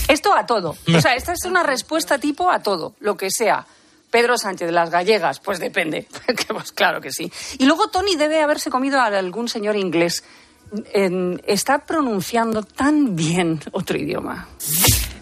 [0.09, 0.75] Esto a todo.
[0.93, 3.65] O sea, esta es una respuesta tipo a todo, lo que sea.
[4.09, 6.05] Pedro Sánchez, las gallegas, pues depende.
[6.49, 7.31] pues claro que sí.
[7.59, 10.25] Y luego Tony debe haberse comido a algún señor inglés.
[10.93, 14.49] Está pronunciando tan bien otro idioma.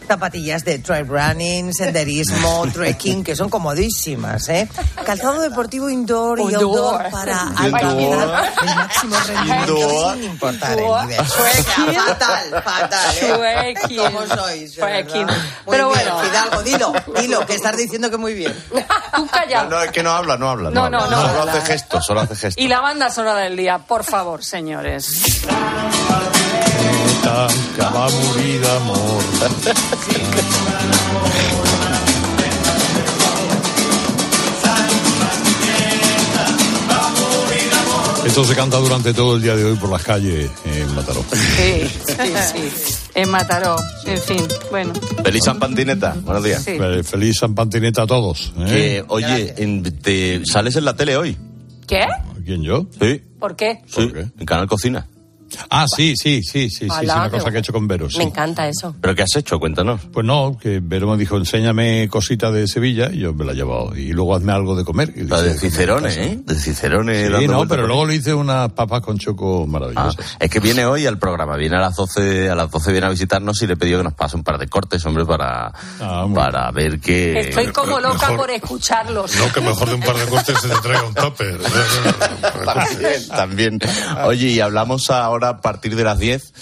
[0.09, 4.67] Zapatillas de trail running, senderismo, trekking, que son comodísimas, ¿eh?
[5.05, 11.25] Calzado deportivo indoor y outdoor para alcanzar el máximo rendimiento sin importar el nivel.
[12.09, 13.73] Fatal, fatal, ¿eh?
[13.75, 13.97] Trekking.
[13.99, 14.75] ¿Cómo sois?
[14.75, 15.27] de Pero bien,
[15.65, 16.19] bueno.
[16.21, 18.55] Fidalgo, dilo, dilo, que estás diciendo que muy bien.
[19.15, 19.65] Tú calla.
[19.65, 20.71] No, es que no habla, no habla.
[20.71, 21.53] No, no, no Solo habla.
[21.53, 22.63] hace gestos, solo hace gestos.
[22.63, 25.07] Y la banda sonora del día, por favor, señores.
[27.23, 29.23] Tanca va a morir d'amor.
[38.25, 41.23] Esto se canta durante todo el día de hoy por las calles en Mataró.
[41.31, 42.13] Sí, sí,
[42.53, 42.95] sí.
[43.15, 43.75] En Mataró.
[44.05, 44.93] En fin, bueno.
[45.23, 46.63] Feliz San Pantineta, buenos días.
[46.63, 46.77] Sí.
[47.03, 48.53] Feliz San Pantineta a todos.
[48.59, 48.65] ¿eh?
[48.67, 51.37] Que, oye, en- te sales en la tele hoy.
[51.87, 52.05] ¿Qué?
[52.45, 52.85] ¿Quién yo?
[52.99, 53.81] Sí, ¿Por qué?
[53.87, 55.07] sí, en Canal Cocina.
[55.69, 57.87] Ah, sí, sí, sí, sí, sí, sí, Alá, una qué cosa que he hecho con
[57.87, 58.09] Vero.
[58.09, 58.17] sí.
[58.17, 58.95] Me encanta eso.
[59.01, 59.59] ¿Pero qué has hecho?
[59.59, 60.01] Cuéntanos.
[60.11, 63.55] Pues no, que Vero me dijo, enséñame cosita de Sevilla y yo me la he
[63.55, 63.95] llevado.
[63.95, 65.13] Y luego hazme algo de comer.
[65.15, 66.39] Y La de dije, Cicerone, ¿eh?
[66.45, 67.27] De Cicerone.
[67.39, 70.37] Sí, no, pero luego le hice unas papas con choco Ah, maravillosas.
[70.39, 73.09] es que viene hoy al programa, viene a las 12, a las 12 viene a
[73.09, 76.27] visitarnos y le he pedido que nos pase un par de cortes, hombre, para, Ah,
[76.33, 77.39] para ver que...
[77.39, 79.35] Estoy como loca mejor- por escucharlos.
[79.37, 81.59] No, que mejor de un par de cortes se te traiga un tupper.
[82.65, 83.79] También, también.
[84.25, 86.53] Oye, y hablamos ahora a partir de las 10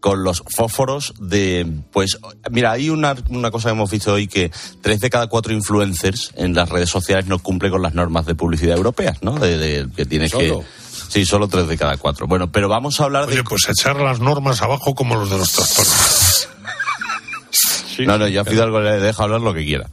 [0.00, 2.18] con los fósforos de, pues,
[2.50, 6.32] mira, hay una, una cosa que hemos visto hoy que tres de cada cuatro influencers
[6.36, 9.32] en las redes sociales no cumplen con las normas de publicidad europeas, ¿no?
[9.36, 10.60] De, de- que tienes ¿Solo?
[10.60, 10.66] que...
[11.08, 12.26] Sí, solo tres de cada cuatro.
[12.26, 13.44] Bueno, pero vamos a hablar Oye, de...
[13.44, 16.48] pues echar las normas abajo como los de los transportes.
[18.06, 19.88] No, no, yo a Fidalgo le dejo hablar lo que quiera.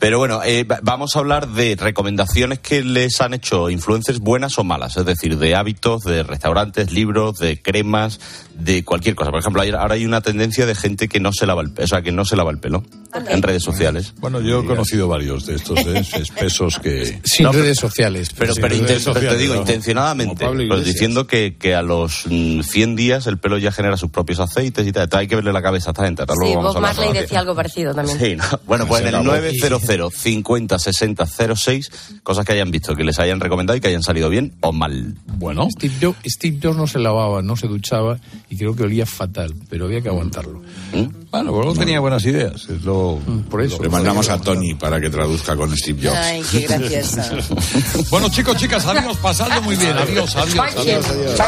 [0.00, 4.64] Pero bueno, eh, vamos a hablar de recomendaciones que les han hecho influencers buenas o
[4.64, 8.20] malas, es decir, de hábitos, de restaurantes, libros, de cremas,
[8.54, 9.30] de cualquier cosa.
[9.30, 12.02] Por ejemplo, ahora hay una tendencia de gente que no se lava el, o sea,
[12.02, 12.82] que no se lava el pelo
[13.28, 14.14] en redes sociales.
[14.18, 15.98] Bueno, yo he conocido eh, varios de estos ¿eh?
[16.16, 19.60] espesos que sin redes sociales, pero, pero, te digo no.
[19.60, 24.10] intencionadamente, pues, diciendo que, que, a los mm, 100 días el pelo ya genera sus
[24.10, 25.08] propios aceites y tal.
[25.12, 26.22] Hay que verle la cabeza a esta gente.
[26.22, 28.18] Sí, vamos Bob Marley decía algo parecido también.
[28.18, 31.90] Sí, bueno, pues en el 9 600 50 60 06,
[32.22, 35.14] cosas que hayan visto, que les hayan recomendado y que hayan salido bien o mal.
[35.26, 35.68] Bueno.
[35.70, 38.18] Steve Jobs, no se lavaba, no se duchaba
[38.50, 40.12] y creo que olía fatal, pero había que mm.
[40.12, 40.62] aguantarlo.
[40.92, 41.22] ¿Mm?
[41.30, 42.68] Bueno, pues luego tenía buenas ideas.
[42.68, 43.82] Es lo, mm, Por eso.
[43.82, 46.18] Le mandamos a Tony para que traduzca con Steve Jobs.
[46.18, 47.30] Ay, qué graciosa.
[48.10, 49.96] bueno, chicos, chicas, adiós, pasando muy bien.
[49.96, 50.76] Adiós, adiós.
[50.76, 51.40] adiós, adiós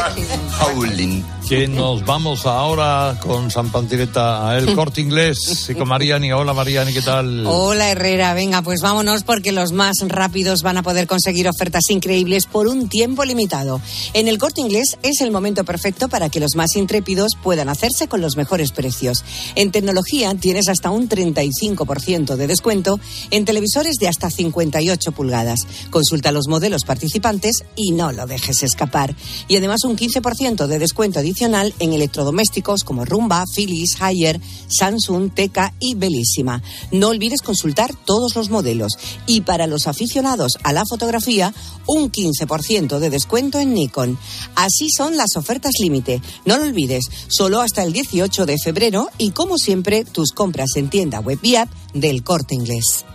[1.47, 6.31] que nos vamos ahora con San Pantireta a El Corte Inglés y con Mariani.
[6.31, 7.45] Hola Mariani, ¿qué tal?
[7.45, 12.47] Hola Herrera, venga, pues vámonos porque los más rápidos van a poder conseguir ofertas increíbles
[12.47, 13.79] por un tiempo limitado.
[14.13, 18.07] En el Corte Inglés es el momento perfecto para que los más intrépidos puedan hacerse
[18.07, 19.23] con los mejores precios.
[19.53, 25.67] En tecnología tienes hasta un 35% de descuento en televisores de hasta 58 pulgadas.
[25.91, 29.15] Consulta los modelos participantes y no lo dejes escapar.
[29.47, 35.73] Y además un 15% de descuento adicional en electrodomésticos como Rumba, Philips, Haier, Samsung, Teca
[35.79, 36.61] y Belísima.
[36.91, 38.93] No olvides consultar todos los modelos.
[39.27, 41.53] Y para los aficionados a la fotografía,
[41.87, 44.17] un 15% de descuento en Nikon.
[44.55, 46.21] Así son las ofertas límite.
[46.45, 50.89] No lo olvides, solo hasta el 18 de febrero y como siempre, tus compras en
[50.89, 53.05] tienda web y app del corte inglés.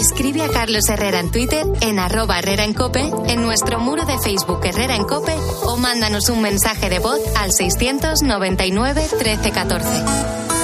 [0.00, 4.18] Escribe a Carlos Herrera en Twitter, en arroba Herrera en Cope, en nuestro muro de
[4.18, 5.34] Facebook Herrera en Cope
[5.64, 10.59] o mándanos un mensaje de voz al 699 1314.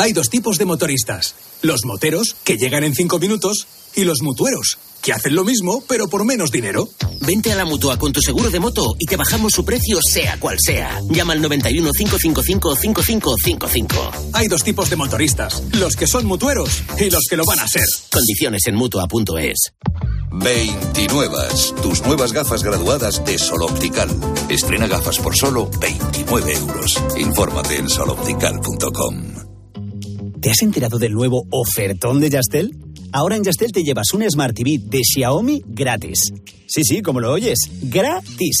[0.00, 1.34] Hay dos tipos de motoristas.
[1.60, 6.08] Los moteros, que llegan en cinco minutos, y los mutueros, que hacen lo mismo, pero
[6.08, 6.88] por menos dinero.
[7.20, 10.40] Vente a la mutua con tu seguro de moto y te bajamos su precio, sea
[10.40, 11.02] cual sea.
[11.10, 14.10] Llama al 91 555 5555.
[14.32, 17.68] Hay dos tipos de motoristas: los que son mutueros y los que lo van a
[17.68, 17.84] ser.
[18.10, 19.74] Condiciones en mutua.es.
[20.32, 21.36] 29.
[21.82, 24.08] Tus nuevas gafas graduadas de Sol Optical.
[24.48, 26.98] Estrena gafas por solo 29 euros.
[27.18, 29.49] Infórmate en soloptical.com.
[30.40, 32.74] ¿Te has enterado del nuevo ofertón de Yastel?
[33.12, 36.32] Ahora en Yastel te llevas un Smart TV de Xiaomi gratis.
[36.66, 38.56] Sí, sí, como lo oyes, gratis.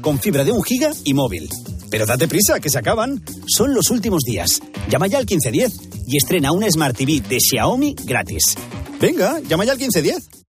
[0.00, 1.48] Con fibra de un giga y móvil.
[1.88, 3.22] Pero date prisa, que se acaban.
[3.46, 4.60] Son los últimos días.
[4.88, 5.72] Llama ya al 1510
[6.08, 8.56] y estrena un Smart TV de Xiaomi gratis.
[9.00, 10.49] Venga, llama ya al 1510.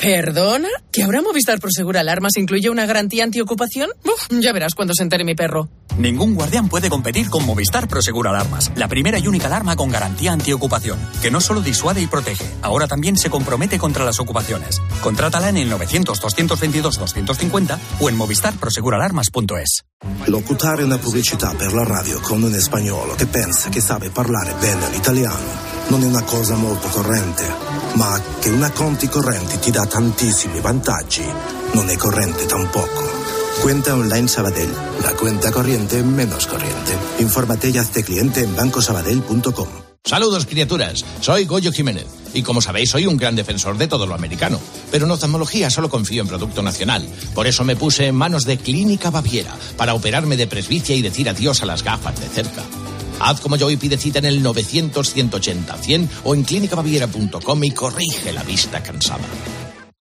[0.00, 0.68] ¿Perdona?
[0.90, 3.90] ¿Que ahora Movistar Prosegur Alarmas incluye una garantía antiocupación?
[4.02, 5.68] Uf, ya verás cuando se entere mi perro.
[5.98, 10.32] Ningún guardián puede competir con Movistar Prosegur Alarmas, la primera y única alarma con garantía
[10.32, 14.80] antiocupación, que no solo disuade y protege, ahora también se compromete contra las ocupaciones.
[15.02, 19.84] Contrátala en el 900-222-250 o en movistarproseguralarmas.es.
[20.28, 24.88] Locutare una pubblicità per la radio con un spagnolo che pensa che sabe parlare bene
[24.88, 27.44] l'italiano non è una cosa molto corrente,
[27.94, 31.24] ma che una conti correnti ti dà tantissimi vantaggi
[31.72, 33.08] non è corrente tampoco.
[33.60, 34.72] Cuenta online Sabadell,
[35.02, 36.96] la cuenta corriente menos corriente.
[37.18, 39.68] Infórmate y hazte cliente en bancosabadell.com.
[40.02, 41.04] Saludos, criaturas.
[41.20, 42.06] Soy Goyo Jiménez.
[42.32, 44.58] Y como sabéis, soy un gran defensor de todo lo americano.
[44.90, 47.06] Pero en oftalmología solo confío en producto nacional.
[47.34, 51.28] Por eso me puse en manos de Clínica Baviera para operarme de presbicia y decir
[51.28, 52.62] adiós a las gafas de cerca.
[53.20, 58.42] Haz como yo y pide cita en el 900-180-100 o en clínicabaviera.com y corrige la
[58.42, 59.24] vista cansada.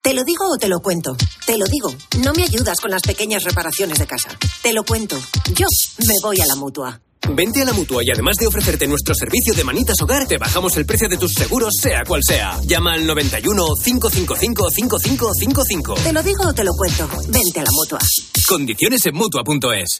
[0.01, 1.18] ¿Te lo digo o te lo cuento?
[1.45, 1.93] Te lo digo.
[2.24, 4.30] No me ayudas con las pequeñas reparaciones de casa.
[4.61, 5.18] Te lo cuento.
[5.53, 5.65] Yo
[6.07, 7.01] me voy a la mutua.
[7.30, 10.78] Vente a la mutua y además de ofrecerte nuestro servicio de manitas hogar, te bajamos
[10.78, 12.57] el precio de tus seguros, sea cual sea.
[12.63, 15.95] Llama al 91 555 5555.
[15.95, 17.09] ¿Te lo digo o te lo cuento?
[17.28, 17.99] Vente a la mutua.
[18.47, 19.99] Condiciones en mutua.es.